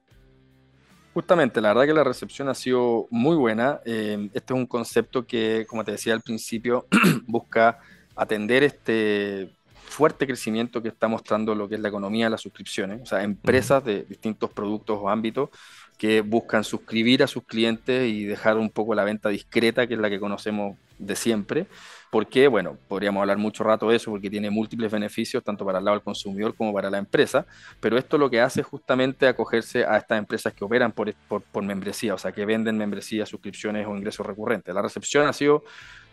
Justamente, 1.19 1.61
la 1.61 1.71
verdad 1.71 1.85
que 1.85 1.95
la 1.95 2.05
recepción 2.05 2.49
ha 2.49 2.55
sido 2.55 3.09
muy 3.11 3.35
buena. 3.35 3.81
Eh, 3.85 4.31
este 4.35 4.55
es 4.55 4.57
un 4.57 4.67
concepto 4.67 5.27
que, 5.27 5.67
como 5.69 5.83
te 5.85 5.91
decía 5.91 6.13
al 6.15 6.21
principio, 6.21 6.87
busca 7.27 7.81
atender 8.15 8.63
este 8.63 9.51
fuerte 9.89 10.29
crecimiento 10.29 10.81
que 10.81 10.91
está 10.91 11.09
mostrando 11.09 11.57
lo 11.57 11.69
que 11.69 11.75
es 11.75 11.81
la 11.81 11.89
economía 11.89 12.27
de 12.27 12.31
las 12.31 12.43
suscripciones, 12.43 13.03
o 13.03 13.07
sea, 13.07 13.25
empresas 13.25 13.85
de 13.85 14.05
distintos 14.05 14.51
productos 14.51 14.97
o 15.03 15.09
ámbitos 15.09 15.51
que 15.99 16.21
buscan 16.21 16.63
suscribir 16.63 17.25
a 17.25 17.27
sus 17.27 17.43
clientes 17.43 18.09
y 18.09 18.23
dejar 18.23 18.57
un 18.57 18.71
poco 18.71 18.95
la 18.95 19.03
venta 19.03 19.29
discreta, 19.29 19.89
que 19.89 19.95
es 19.95 20.01
la 20.01 20.11
que 20.11 20.21
conocemos 20.21 20.77
de 21.01 21.17
siempre, 21.17 21.67
porque, 22.11 22.49
bueno, 22.49 22.79
podríamos 22.89 23.21
hablar 23.21 23.37
mucho 23.37 23.65
rato 23.65 23.89
de 23.91 23.97
eso, 23.97 24.11
porque 24.11 24.31
tiene 24.31 24.51
múltiples 24.51 24.91
beneficios, 24.91 25.45
tanto 25.45 25.65
para 25.65 25.79
el 25.79 25.85
lado 25.85 25.97
del 25.97 26.05
consumidor 26.05 26.55
como 26.55 26.73
para 26.73 26.89
la 26.91 26.99
empresa, 26.99 27.47
pero 27.81 27.99
esto 27.99 28.17
lo 28.17 28.31
que 28.31 28.41
hace 28.41 28.63
es 28.63 28.67
justamente 28.67 29.27
acogerse 29.27 29.85
a 29.85 29.99
estas 29.99 30.19
empresas 30.19 30.55
que 30.55 30.65
operan 30.65 30.93
por, 30.93 31.13
por, 31.15 31.63
membresía, 31.63 32.15
o 32.15 32.19
sea, 32.19 32.33
que 32.33 32.47
venden 32.47 32.79
membresía, 32.79 33.27
suscripciones 33.27 33.87
o 33.87 33.95
ingresos 33.95 34.25
recurrentes. 34.25 34.75
La 34.75 34.81
recepción 34.81 35.27
ha 35.27 35.33
sido 35.35 35.65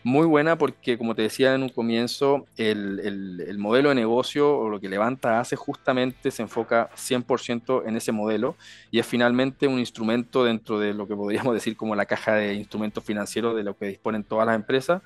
muy 0.03 0.27
buena 0.27 0.57
porque, 0.57 0.97
como 0.99 1.15
te 1.15 1.23
decía 1.23 1.55
en 1.55 1.63
un 1.63 1.69
comienzo, 1.69 2.45
el, 2.57 2.99
el, 2.99 3.57
modelo 3.57 3.89
de 3.89 3.95
negocio 3.95 4.55
o 4.55 4.69
lo 4.69 4.79
que 4.79 4.87
Levanta 4.87 5.39
hace 5.39 5.55
justamente 5.55 6.29
se 6.29 6.43
enfoca 6.43 6.91
100% 6.95 7.87
en 7.87 7.97
ese 7.97 8.11
modelo 8.11 8.55
y 8.91 8.99
es 8.99 9.05
finalmente 9.07 9.65
un 9.67 9.79
instrumento 9.79 10.43
dentro 10.43 10.77
de 10.77 10.93
lo 10.93 11.07
que 11.07 11.15
podríamos 11.15 11.55
decir 11.55 11.75
como 11.75 11.95
la 11.95 12.05
caja 12.05 12.35
de 12.35 12.53
instrumentos 12.53 13.03
financieros 13.03 13.55
de 13.55 13.63
lo 13.63 13.75
que 13.75 13.87
disponen 13.87 14.23
todas 14.23 14.45
las 14.45 14.55
empresas 14.55 15.01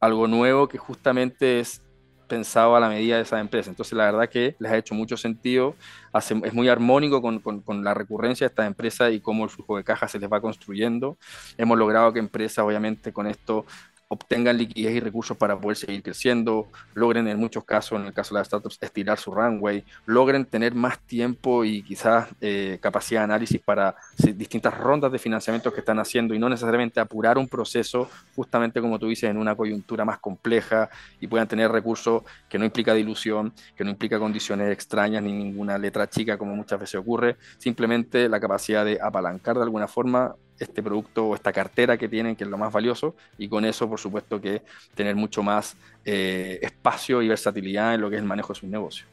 algo 0.00 0.26
nuevo 0.26 0.66
que 0.68 0.78
justamente 0.78 1.60
es 1.60 1.82
pensado 2.30 2.76
a 2.76 2.80
la 2.80 2.88
medida 2.88 3.16
de 3.16 3.22
esa 3.22 3.40
empresa. 3.40 3.68
Entonces, 3.68 3.92
la 3.92 4.04
verdad 4.04 4.28
que 4.28 4.54
les 4.58 4.70
ha 4.70 4.78
hecho 4.78 4.94
mucho 4.94 5.16
sentido, 5.16 5.74
es 6.14 6.54
muy 6.54 6.68
armónico 6.68 7.20
con, 7.20 7.40
con, 7.40 7.84
la 7.84 7.92
recurrencia 7.92 8.46
de 8.46 8.50
esta 8.52 8.66
empresa 8.66 9.10
y 9.10 9.20
cómo 9.20 9.44
el 9.44 9.50
flujo 9.50 9.76
de 9.76 9.84
caja 9.84 10.06
se 10.06 10.18
les 10.18 10.32
va 10.32 10.40
construyendo. 10.40 11.18
Hemos 11.58 11.76
logrado 11.76 12.12
que 12.12 12.20
empresas, 12.20 12.64
obviamente, 12.64 13.12
con 13.12 13.26
esto 13.26 13.66
obtengan 14.12 14.58
liquidez 14.58 14.96
y 14.96 15.00
recursos 15.00 15.36
para 15.36 15.56
poder 15.56 15.76
seguir 15.76 16.02
creciendo, 16.02 16.66
logren 16.94 17.28
en 17.28 17.38
muchos 17.38 17.64
casos, 17.64 18.00
en 18.00 18.06
el 18.06 18.12
caso 18.12 18.34
de 18.34 18.40
las 18.40 18.48
startups, 18.48 18.76
estirar 18.80 19.20
su 19.20 19.32
runway, 19.32 19.84
logren 20.04 20.44
tener 20.44 20.74
más 20.74 20.98
tiempo 20.98 21.64
y 21.64 21.82
quizás 21.82 22.28
eh, 22.40 22.78
capacidad 22.82 23.20
de 23.20 23.24
análisis 23.24 23.60
para 23.60 23.94
distintas 24.34 24.76
rondas 24.76 25.12
de 25.12 25.20
financiamiento 25.20 25.72
que 25.72 25.78
están 25.78 26.00
haciendo 26.00 26.34
y 26.34 26.40
no 26.40 26.48
necesariamente 26.48 26.98
apurar 26.98 27.38
un 27.38 27.46
proceso, 27.46 28.10
justamente 28.34 28.80
como 28.80 28.98
tú 28.98 29.06
dices, 29.06 29.30
en 29.30 29.36
una 29.36 29.54
coyuntura 29.54 30.04
más 30.04 30.18
compleja 30.18 30.90
y 31.20 31.28
puedan 31.28 31.46
tener 31.46 31.70
recursos 31.70 32.24
que 32.48 32.58
no 32.58 32.64
implica 32.64 32.92
dilución, 32.94 33.52
que 33.76 33.84
no 33.84 33.90
implica 33.90 34.18
condiciones 34.18 34.72
extrañas 34.72 35.22
ni 35.22 35.32
ninguna 35.32 35.78
letra 35.78 36.10
chica 36.10 36.36
como 36.36 36.56
muchas 36.56 36.80
veces 36.80 36.96
ocurre, 36.96 37.36
simplemente 37.58 38.28
la 38.28 38.40
capacidad 38.40 38.84
de 38.84 38.98
apalancar 39.00 39.54
de 39.54 39.62
alguna 39.62 39.86
forma 39.86 40.34
este 40.60 40.82
producto 40.82 41.26
o 41.26 41.34
esta 41.34 41.52
cartera 41.52 41.96
que 41.96 42.08
tienen, 42.08 42.36
que 42.36 42.44
es 42.44 42.50
lo 42.50 42.58
más 42.58 42.72
valioso, 42.72 43.16
y 43.38 43.48
con 43.48 43.64
eso, 43.64 43.88
por 43.88 43.98
supuesto, 43.98 44.40
que 44.40 44.62
tener 44.94 45.16
mucho 45.16 45.42
más 45.42 45.76
eh, 46.04 46.58
espacio 46.62 47.22
y 47.22 47.28
versatilidad 47.28 47.94
en 47.94 48.02
lo 48.02 48.10
que 48.10 48.16
es 48.16 48.22
el 48.22 48.28
manejo 48.28 48.52
de 48.52 48.60
sus 48.60 48.68
negocios. 48.68 49.08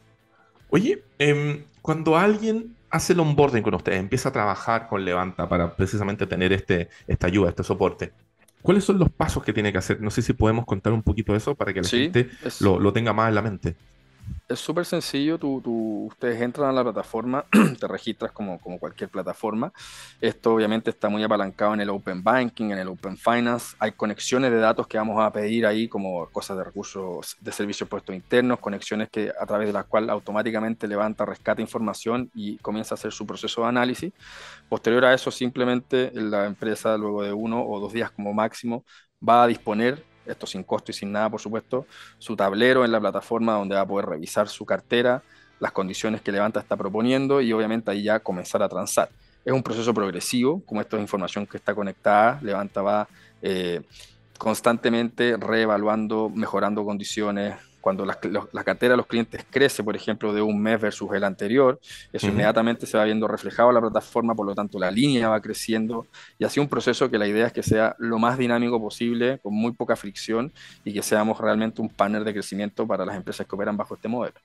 Oye, 0.69 1.01
em, 1.17 1.63
cuando 1.81 2.17
alguien 2.17 2.75
hace 2.89 3.13
el 3.13 3.21
onboarding 3.21 3.63
con 3.63 3.73
ustedes, 3.73 3.99
empieza 3.99 4.29
a 4.29 4.31
trabajar 4.33 4.87
con 4.87 5.03
Levanta 5.03 5.47
para 5.47 5.75
precisamente 5.75 6.27
tener 6.27 6.51
este, 6.51 6.89
esta 7.07 7.27
ayuda, 7.27 7.49
este 7.49 7.63
soporte, 7.63 8.11
¿cuáles 8.61 8.83
son 8.83 8.99
los 8.99 9.09
pasos 9.09 9.43
que 9.43 9.53
tiene 9.53 9.71
que 9.71 9.77
hacer? 9.77 10.01
No 10.01 10.11
sé 10.11 10.21
si 10.21 10.33
podemos 10.33 10.65
contar 10.65 10.91
un 10.91 11.01
poquito 11.01 11.31
de 11.31 11.37
eso 11.37 11.55
para 11.55 11.73
que 11.73 11.81
la 11.81 11.87
gente 11.87 12.29
lo, 12.59 12.79
lo 12.79 12.91
tenga 12.91 13.13
más 13.13 13.29
en 13.29 13.35
la 13.35 13.41
mente. 13.41 13.75
Es 14.49 14.59
súper 14.59 14.85
sencillo, 14.85 15.37
tú, 15.37 15.61
ustedes 16.07 16.41
entran 16.41 16.69
a 16.69 16.71
la 16.71 16.81
plataforma, 16.81 17.43
te 17.81 17.85
registras 17.85 18.31
como, 18.31 18.61
como 18.61 18.79
cualquier 18.79 19.09
plataforma. 19.09 19.73
Esto 20.21 20.53
obviamente 20.53 20.89
está 20.89 21.09
muy 21.09 21.21
apalancado 21.21 21.73
en 21.73 21.81
el 21.81 21.89
Open 21.89 22.23
Banking, 22.23 22.71
en 22.71 22.77
el 22.77 22.87
Open 22.87 23.17
Finance. 23.17 23.75
Hay 23.77 23.91
conexiones 23.91 24.51
de 24.51 24.59
datos 24.59 24.87
que 24.87 24.97
vamos 24.97 25.21
a 25.21 25.33
pedir 25.33 25.65
ahí 25.65 25.89
como 25.89 26.29
cosas 26.29 26.55
de 26.57 26.63
recursos 26.63 27.35
de 27.41 27.51
servicios 27.51 27.89
puestos 27.89 28.15
internos, 28.15 28.59
conexiones 28.59 29.09
que, 29.09 29.33
a 29.37 29.45
través 29.45 29.67
de 29.67 29.73
las 29.73 29.83
cuales 29.83 30.11
automáticamente 30.11 30.87
levanta, 30.87 31.25
rescata 31.25 31.61
información 31.61 32.31
y 32.33 32.57
comienza 32.59 32.95
a 32.95 32.97
hacer 32.97 33.11
su 33.11 33.25
proceso 33.27 33.63
de 33.63 33.67
análisis. 33.67 34.13
Posterior 34.69 35.03
a 35.03 35.13
eso, 35.13 35.29
simplemente 35.29 36.09
la 36.13 36.45
empresa, 36.45 36.97
luego 36.97 37.21
de 37.21 37.33
uno 37.33 37.65
o 37.65 37.81
dos 37.81 37.91
días 37.91 38.11
como 38.11 38.33
máximo, 38.33 38.85
va 39.27 39.43
a 39.43 39.47
disponer 39.47 40.05
esto 40.27 40.45
sin 40.45 40.63
costo 40.63 40.91
y 40.91 40.93
sin 40.93 41.11
nada, 41.11 41.29
por 41.29 41.39
supuesto, 41.39 41.85
su 42.17 42.35
tablero 42.35 42.85
en 42.85 42.91
la 42.91 42.99
plataforma 42.99 43.53
donde 43.53 43.75
va 43.75 43.81
a 43.81 43.87
poder 43.87 44.07
revisar 44.07 44.47
su 44.47 44.65
cartera, 44.65 45.23
las 45.59 45.71
condiciones 45.71 46.21
que 46.21 46.31
Levanta 46.31 46.59
está 46.59 46.75
proponiendo 46.75 47.41
y 47.41 47.51
obviamente 47.53 47.91
ahí 47.91 48.03
ya 48.03 48.19
comenzar 48.19 48.61
a 48.63 48.69
transar. 48.69 49.09
Es 49.43 49.53
un 49.53 49.63
proceso 49.63 49.93
progresivo, 49.93 50.61
como 50.65 50.81
esto 50.81 50.97
es 50.97 51.01
información 51.01 51.47
que 51.47 51.57
está 51.57 51.73
conectada, 51.73 52.39
Levanta 52.41 52.81
va 52.81 53.07
eh, 53.41 53.81
constantemente 54.37 55.37
reevaluando, 55.37 56.29
mejorando 56.29 56.83
condiciones, 56.83 57.55
cuando 57.87 58.05
la, 58.05 58.63
cartera 58.65 58.91
de 58.91 58.97
los 58.97 59.05
clientes 59.05 59.45
crece, 59.49 59.81
por 59.81 59.95
ejemplo, 59.95 60.33
de 60.33 60.41
un 60.41 60.61
mes 60.61 60.81
versus 60.81 61.09
el 61.13 61.23
anterior, 61.23 61.79
eso 62.11 62.27
inmediatamente 62.27 62.85
se 62.85 62.97
va 62.97 63.05
viendo 63.05 63.29
reflejado 63.29 63.69
en 63.69 63.75
la 63.75 63.79
plataforma, 63.79 64.35
por 64.35 64.45
lo 64.45 64.53
tanto 64.53 64.77
la 64.77 64.91
línea 64.91 65.29
va 65.29 65.39
creciendo 65.39 66.05
y 66.37 66.43
así 66.43 66.59
un 66.59 66.67
proceso 66.67 67.09
que 67.09 67.17
la 67.17 67.29
idea 67.29 67.47
es 67.47 67.53
que 67.53 67.63
sea 67.63 67.95
lo 67.97 68.19
más 68.19 68.37
dinámico 68.37 68.77
posible, 68.77 69.39
con 69.41 69.53
muy 69.53 69.71
poca 69.71 69.95
fricción 69.95 70.51
y 70.83 70.91
que 70.91 71.01
seamos 71.01 71.39
realmente 71.39 71.81
un 71.81 71.87
panel 71.87 72.25
de 72.25 72.33
crecimiento 72.33 72.85
para 72.85 73.05
las 73.05 73.15
empresas 73.15 73.47
que 73.47 73.55
operan 73.55 73.77
bajo 73.77 73.95
este 73.95 74.09
modelo. 74.09 74.35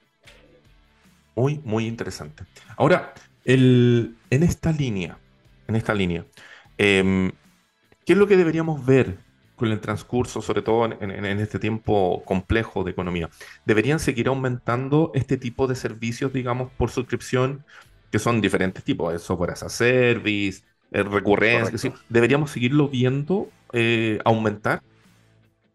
Muy, 1.35 1.61
muy 1.65 1.89
interesante. 1.89 2.45
Ahora, 2.77 3.13
el, 3.45 4.15
en 4.31 4.45
esta 4.45 4.71
línea, 4.71 5.19
en 5.67 5.75
esta 5.75 5.95
línea, 5.95 6.25
em, 6.79 7.33
¿qué 8.07 8.13
es 8.13 8.19
lo 8.21 8.29
que 8.29 8.37
deberíamos 8.37 8.87
ver 8.87 9.19
con 9.63 9.71
el 9.71 9.79
transcurso, 9.79 10.43
sobre 10.43 10.61
todo 10.61 10.87
en, 10.87 11.25
este 11.39 11.61
tiempo 11.61 12.25
complejo 12.25 12.83
de 12.83 12.91
economía. 12.91 13.31
¿Deberían 13.65 14.01
seguir 14.01 14.27
aumentando 14.27 15.13
este 15.15 15.37
tipo 15.37 15.69
de 15.69 15.77
servicios, 15.77 16.33
digamos, 16.33 16.73
por 16.73 16.91
suscripción, 16.91 17.65
que 18.11 18.19
son 18.19 18.41
diferentes 18.41 18.83
tipos, 18.83 19.13
de 19.13 19.21
software 19.21 19.53
as 19.53 19.63
a 19.63 19.69
service, 19.69 20.65
eh, 20.91 21.05
recurrencia? 21.05 21.93
¿Deberíamos 22.09 22.51
seguirlo 22.51 22.89
viendo 22.89 23.51
eh, 23.73 24.19
aumentar? 24.25 24.83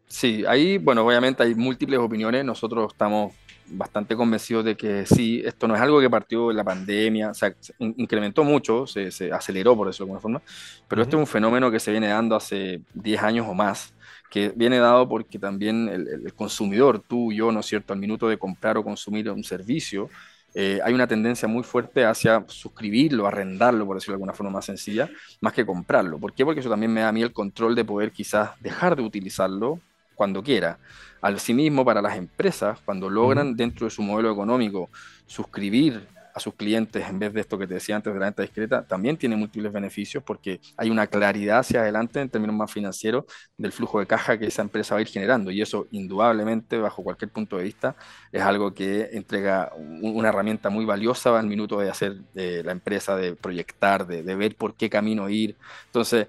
Sí, 0.07 0.43
ahí, 0.45 0.77
bueno, 0.79 1.05
obviamente 1.05 1.43
hay 1.43 1.55
múltiples 1.55 1.97
opiniones. 1.97 2.43
Nosotros 2.43 2.91
estamos 2.91 3.33
bastante 3.69 4.15
convencidos 4.15 4.65
de 4.65 4.75
que 4.75 5.05
sí, 5.05 5.41
esto 5.45 5.67
no 5.67 5.75
es 5.75 5.81
algo 5.81 5.99
que 5.99 6.09
partió 6.09 6.51
en 6.51 6.57
la 6.57 6.63
pandemia, 6.63 7.31
o 7.31 7.33
sea, 7.33 7.53
incrementó 7.79 8.43
mucho, 8.43 8.87
se, 8.87 9.09
aceleró 9.31 9.75
por 9.75 9.89
eso 9.89 10.03
de 10.03 10.05
alguna 10.05 10.21
forma, 10.21 10.41
pero 10.87 11.01
este 11.01 11.15
es 11.15 11.19
un 11.19 11.27
fenómeno 11.27 11.69
que 11.71 11.79
se 11.79 11.91
viene 11.91 12.07
dando 12.07 12.35
hace 12.35 12.81
10 12.93 13.23
años 13.23 13.47
o 13.49 13.53
más, 13.53 13.93
que 14.29 14.51
viene 14.55 14.77
dado 14.79 15.07
porque 15.07 15.39
también 15.39 15.89
el, 15.89 16.33
consumidor, 16.33 17.01
tú 17.05 17.31
yo, 17.31 17.51
¿no 17.51 17.61
es 17.61 17.65
cierto?, 17.65 17.93
al 17.93 17.99
minuto 17.99 18.27
de 18.27 18.37
comprar 18.37 18.77
o 18.77 18.83
consumir 18.83 19.29
un 19.29 19.43
servicio, 19.43 20.09
eh, 20.53 20.79
hay 20.83 20.93
una 20.93 21.07
tendencia 21.07 21.47
muy 21.47 21.63
fuerte 21.63 22.05
hacia 22.05 22.43
suscribirlo, 22.47 23.27
arrendarlo, 23.27 23.85
por 23.85 23.97
decirlo 23.97 24.13
de 24.13 24.15
alguna 24.15 24.33
forma 24.33 24.51
más 24.51 24.65
sencilla, 24.65 25.09
más 25.39 25.53
que 25.53 25.65
comprarlo. 25.65 26.17
¿Por 26.17 26.33
qué? 26.33 26.43
Porque 26.43 26.61
eso 26.61 26.69
también 26.69 26.91
me 26.91 27.01
da 27.01 27.09
a 27.09 27.11
mí 27.11 27.21
el 27.21 27.31
control 27.31 27.75
de 27.75 27.85
poder 27.85 28.11
quizás 28.11 28.51
dejar 28.59 28.95
de 28.95 29.03
utilizarlo 29.03 29.79
cuando 30.17 30.43
quiera. 30.43 30.79
Asimismo, 31.21 31.85
para 31.85 32.01
las 32.01 32.17
empresas, 32.17 32.79
cuando 32.83 33.09
logran 33.09 33.55
dentro 33.55 33.85
de 33.85 33.91
su 33.91 34.01
modelo 34.01 34.31
económico 34.31 34.89
suscribir 35.27 36.07
a 36.33 36.39
sus 36.39 36.53
clientes 36.53 37.03
en 37.07 37.17
vez 37.17 37.33
de 37.33 37.41
esto 37.41 37.57
que 37.57 37.65
te 37.65 37.75
decía 37.75 37.95
antes 37.95 38.13
de 38.13 38.19
la 38.19 38.27
venta 38.27 38.43
discreta, 38.43 38.85
también 38.85 39.17
tiene 39.17 39.35
múltiples 39.35 39.71
beneficios 39.71 40.23
porque 40.23 40.59
hay 40.75 40.89
una 40.91 41.07
claridad 41.07 41.59
hacia 41.59 41.81
adelante 41.81 42.19
en 42.21 42.29
términos 42.29 42.55
más 42.55 42.71
financieros 42.71 43.25
del 43.57 43.71
flujo 43.71 43.99
de 43.99 44.05
caja 44.05 44.37
que 44.37 44.45
esa 44.45 44.61
empresa 44.61 44.93
va 44.95 44.99
a 44.99 45.01
ir 45.01 45.07
generando 45.07 45.49
y 45.49 45.61
eso 45.61 45.87
indudablemente 45.91 46.77
bajo 46.77 47.03
cualquier 47.03 47.31
punto 47.31 47.57
de 47.57 47.63
vista 47.63 47.95
es 48.31 48.41
algo 48.43 48.73
que 48.73 49.09
entrega 49.13 49.71
una 49.75 50.29
herramienta 50.29 50.69
muy 50.69 50.85
valiosa 50.85 51.37
al 51.37 51.47
minuto 51.47 51.79
de 51.79 51.89
hacer 51.89 52.17
de 52.35 52.63
la 52.63 52.71
empresa, 52.71 53.15
de 53.15 53.35
proyectar, 53.35 54.05
de, 54.05 54.21
de 54.21 54.35
ver 54.35 54.55
por 54.55 54.75
qué 54.75 54.89
camino 54.91 55.29
ir. 55.29 55.57
Entonces, 55.87 56.27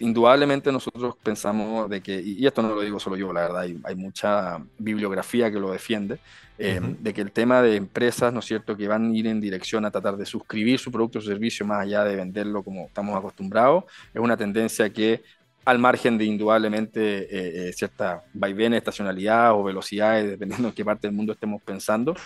indudablemente 0.00 0.72
nosotros 0.72 1.14
pensamos 1.22 1.88
de 1.88 2.00
que, 2.00 2.20
y 2.20 2.46
esto 2.46 2.62
no 2.62 2.74
lo 2.74 2.80
digo 2.80 2.98
solo 2.98 3.16
yo, 3.16 3.32
la 3.32 3.42
verdad, 3.42 3.60
hay, 3.84 3.94
mucha 3.94 4.58
bibliografía 4.78 5.50
que 5.50 5.60
lo 5.60 5.70
defiende, 5.70 6.18
eh, 6.58 6.80
de 6.82 7.14
que 7.14 7.20
el 7.20 7.32
tema 7.32 7.62
de 7.62 7.76
empresas, 7.76 8.32
¿no 8.32 8.40
es 8.40 8.46
cierto?, 8.46 8.76
que 8.76 8.88
van 8.88 9.10
a 9.10 9.14
ir 9.14 9.26
en 9.26 9.40
dirección 9.40 9.84
a 9.84 9.90
tratar 9.90 10.16
de 10.16 10.24
suscribir 10.24 10.78
su 10.78 10.90
producto 10.90 11.18
o 11.18 11.22
servicio 11.22 11.66
más 11.66 11.82
allá 11.82 12.02
de 12.04 12.16
venderlo 12.16 12.62
como 12.62 12.86
estamos 12.86 13.16
acostumbrados, 13.16 13.84
es 14.12 14.20
una 14.20 14.36
tendencia 14.36 14.90
que 14.90 15.22
al 15.66 15.78
margen 15.78 16.16
de 16.16 16.24
indudablemente 16.24 17.00
eh, 17.00 17.68
eh, 17.68 17.72
cierta 17.74 18.24
vaivén, 18.32 18.72
estacionalidad 18.72 19.52
o 19.52 19.62
velocidades, 19.62 20.30
dependiendo 20.30 20.68
en 20.68 20.74
qué 20.74 20.84
parte 20.84 21.06
del 21.06 21.14
mundo 21.14 21.34
estemos 21.34 21.62
pensando, 21.62 22.16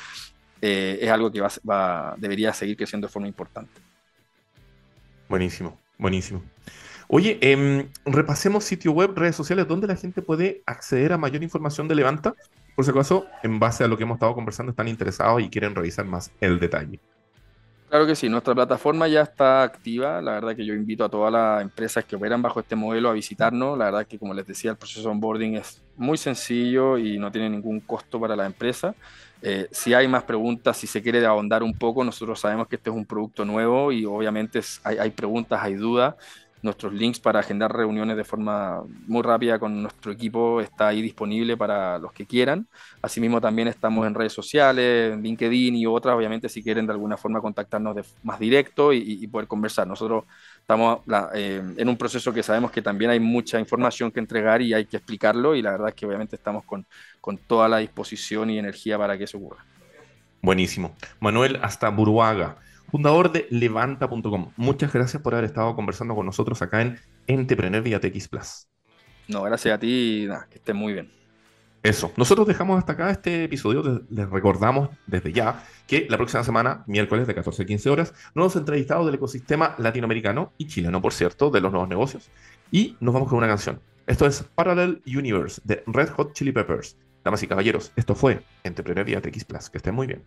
es 0.61 1.11
algo 1.11 1.31
que 1.31 1.43
va, 1.43 2.14
debería 2.16 2.51
seguir 2.55 2.75
creciendo 2.79 3.07
de 3.07 3.12
forma 3.12 3.29
importante. 3.29 3.83
Buenísimo, 5.29 5.79
buenísimo. 5.99 6.43
Oye, 7.09 7.39
em, 7.41 7.89
repasemos 8.07 8.65
sitio 8.65 8.93
web, 8.93 9.13
redes 9.15 9.37
sociales, 9.37 9.69
donde 9.69 9.87
la 9.87 9.97
gente 9.97 10.23
puede 10.23 10.63
acceder 10.67 11.13
a 11.13 11.19
mayor 11.19 11.43
información 11.43 11.89
de 11.89 11.95
Levanta. 11.95 12.35
Por 12.75 12.85
si 12.85 12.91
acaso, 12.91 13.27
en 13.43 13.61
base 13.61 13.85
a 13.85 13.89
lo 13.89 13.97
que 13.97 14.03
hemos 14.03 14.17
estado 14.17 14.35
conversando, 14.35 14.71
están 14.71 14.89
interesados 14.89 15.43
y 15.43 15.49
quieren 15.49 15.75
revisar 15.75 16.07
más 16.07 16.33
el 16.41 16.59
detalle. 16.59 17.01
Claro 17.95 18.09
que 18.09 18.17
sí, 18.17 18.29
nuestra 18.29 18.55
plataforma 18.57 19.07
ya 19.07 19.23
está 19.23 19.63
activa. 19.63 20.21
La 20.21 20.33
verdad 20.33 20.57
que 20.57 20.67
yo 20.67 20.75
invito 20.75 21.05
a 21.05 21.09
todas 21.09 21.33
las 21.33 21.63
empresas 21.63 22.05
que 22.05 22.17
operan 22.17 22.43
bajo 22.43 22.59
este 22.59 22.75
modelo 22.75 23.09
a 23.09 23.13
visitarnos. 23.13 23.79
La 23.79 23.85
verdad 23.85 24.07
que, 24.07 24.19
como 24.19 24.35
les 24.35 24.47
decía, 24.47 24.73
el 24.73 24.77
proceso 24.77 25.03
de 25.03 25.09
onboarding 25.09 25.55
es 25.55 25.81
muy 25.97 26.19
sencillo 26.19 26.99
y 26.99 27.19
no 27.19 27.31
tiene 27.31 27.49
ningún 27.51 27.79
costo 27.79 28.19
para 28.19 28.35
la 28.35 28.47
empresa. 28.47 28.97
Eh, 29.41 29.69
si 29.71 29.95
hay 29.95 30.09
más 30.09 30.25
preguntas, 30.25 30.77
si 30.77 30.89
se 30.89 31.03
quiere 31.03 31.25
ahondar 31.25 31.63
un 31.63 31.75
poco, 31.75 32.03
nosotros 32.03 32.41
sabemos 32.41 32.67
que 32.67 32.75
este 32.75 32.91
es 32.91 32.97
un 32.97 33.05
producto 33.05 33.45
nuevo 33.45 33.93
y 33.93 34.05
obviamente 34.07 34.61
hay, 34.83 34.99
hay 34.99 35.11
preguntas, 35.11 35.61
hay 35.63 35.75
dudas 35.75 36.17
nuestros 36.65 36.93
links 36.93 37.21
para 37.21 37.41
agendar 37.41 37.73
reuniones 37.73 38.17
de 38.17 38.25
forma 38.25 38.83
muy 39.07 39.23
rápida 39.23 39.59
con 39.59 39.83
nuestro 39.83 40.11
equipo 40.11 40.61
está 40.61 40.89
ahí 40.89 41.03
disponible 41.03 41.57
para 41.57 41.99
los 41.99 42.12
que 42.12 42.27
quieran. 42.27 42.67
Asimismo, 43.03 43.41
también 43.41 43.69
estamos 43.69 44.07
en 44.07 44.15
redes 44.15 44.33
sociales, 44.33 45.12
en 45.12 45.23
LinkedIn 45.23 45.77
y 45.77 45.87
otras, 45.87 46.17
obviamente, 46.17 46.49
si 46.49 46.62
quieren 46.62 46.87
de 46.87 46.93
alguna 46.93 47.17
forma 47.17 47.41
contactarnos 47.41 47.95
de 47.95 48.05
más 48.23 48.39
directo 48.39 48.93
y, 48.93 49.27
poder 49.29 49.47
conversar. 49.47 49.87
Nosotros 49.87 50.25
estamos 50.59 51.01
eh, 51.35 51.62
en 51.77 51.89
un 51.89 51.97
proceso 51.97 52.33
que 52.33 52.43
sabemos 52.43 52.71
que 52.71 52.83
también 52.83 53.11
hay 53.11 53.21
mucha 53.21 53.61
información 53.61 54.11
que 54.11 54.21
entregar 54.21 54.62
y 54.62 54.75
hay 54.75 54.87
que 54.87 54.97
explicarlo 54.97 55.55
y 55.55 55.62
la 55.62 55.73
verdad 55.73 55.89
es 55.89 55.95
que 55.95 56.07
obviamente 56.07 56.37
estamos 56.37 56.65
con, 56.65 56.87
con 57.21 57.37
toda 57.39 57.69
la 57.69 57.79
disposición 57.79 58.51
y 58.51 58.59
energía 58.59 58.99
para 58.99 59.19
que 59.19 59.25
eso 59.25 59.39
ocurra. 59.39 59.65
Buenísimo. 60.41 60.95
Manuel, 61.21 61.59
hasta 61.62 61.89
Buruaga 61.89 62.57
fundador 62.95 63.33
de 63.33 63.49
levanta.com. 63.51 64.53
Muchas 64.57 64.93
gracias 64.93 65.21
por 65.21 65.35
haber 65.35 65.47
estado 65.47 65.75
conversando 65.75 66.15
con 66.15 66.25
nosotros 66.27 66.63
acá 66.63 66.81
en 66.81 66.97
Entrepreneur 67.27 67.83
vía 67.83 67.99
TX 67.99 68.29
Plus. 68.29 68.69
No, 69.27 69.43
gracias 69.43 69.75
a 69.75 69.81
ti, 69.81 70.29
que 70.49 70.59
estés 70.59 70.77
muy 70.77 70.93
bien. 70.93 71.11
Eso, 71.83 72.13
nosotros 72.17 72.47
dejamos 72.47 72.79
hasta 72.79 72.93
acá 72.93 73.11
este 73.11 73.43
episodio. 73.43 74.05
Les 74.09 74.31
recordamos 74.31 74.91
desde 75.09 75.33
ya 75.33 75.65
que 75.89 76.07
la 76.09 76.17
próxima 76.17 76.45
semana, 76.45 76.85
miércoles 76.87 77.27
de 77.27 77.35
14 77.35 77.65
a 77.65 77.67
15 77.67 77.91
horas, 77.91 78.15
nuevos 78.33 78.55
entrevistados 78.55 79.07
del 79.07 79.17
ecosistema 79.17 79.75
latinoamericano 79.79 80.53
y 80.57 80.69
chileno, 80.69 81.03
por 81.03 81.13
cierto, 81.13 81.51
de 81.51 81.61
los 81.61 81.73
nuevos 81.73 81.89
negocios. 81.89 82.31
Y 82.71 82.97
nos 83.01 83.13
vamos 83.13 83.29
con 83.29 83.39
una 83.39 83.49
canción. 83.49 83.81
Esto 84.07 84.25
es 84.25 84.45
Parallel 84.55 85.03
Universe 85.05 85.61
de 85.65 85.83
Red 85.89 86.11
Hot 86.11 86.33
Chili 86.33 86.53
Peppers. 86.53 86.97
Damas 87.25 87.43
y 87.43 87.49
caballeros, 87.49 87.91
esto 87.97 88.15
fue 88.15 88.45
Entrepreneur 88.63 89.05
vía 89.05 89.21
TX 89.21 89.47
Plus. 89.47 89.69
Que 89.69 89.79
estén 89.79 89.97
muy 89.97 90.07
bien. 90.07 90.23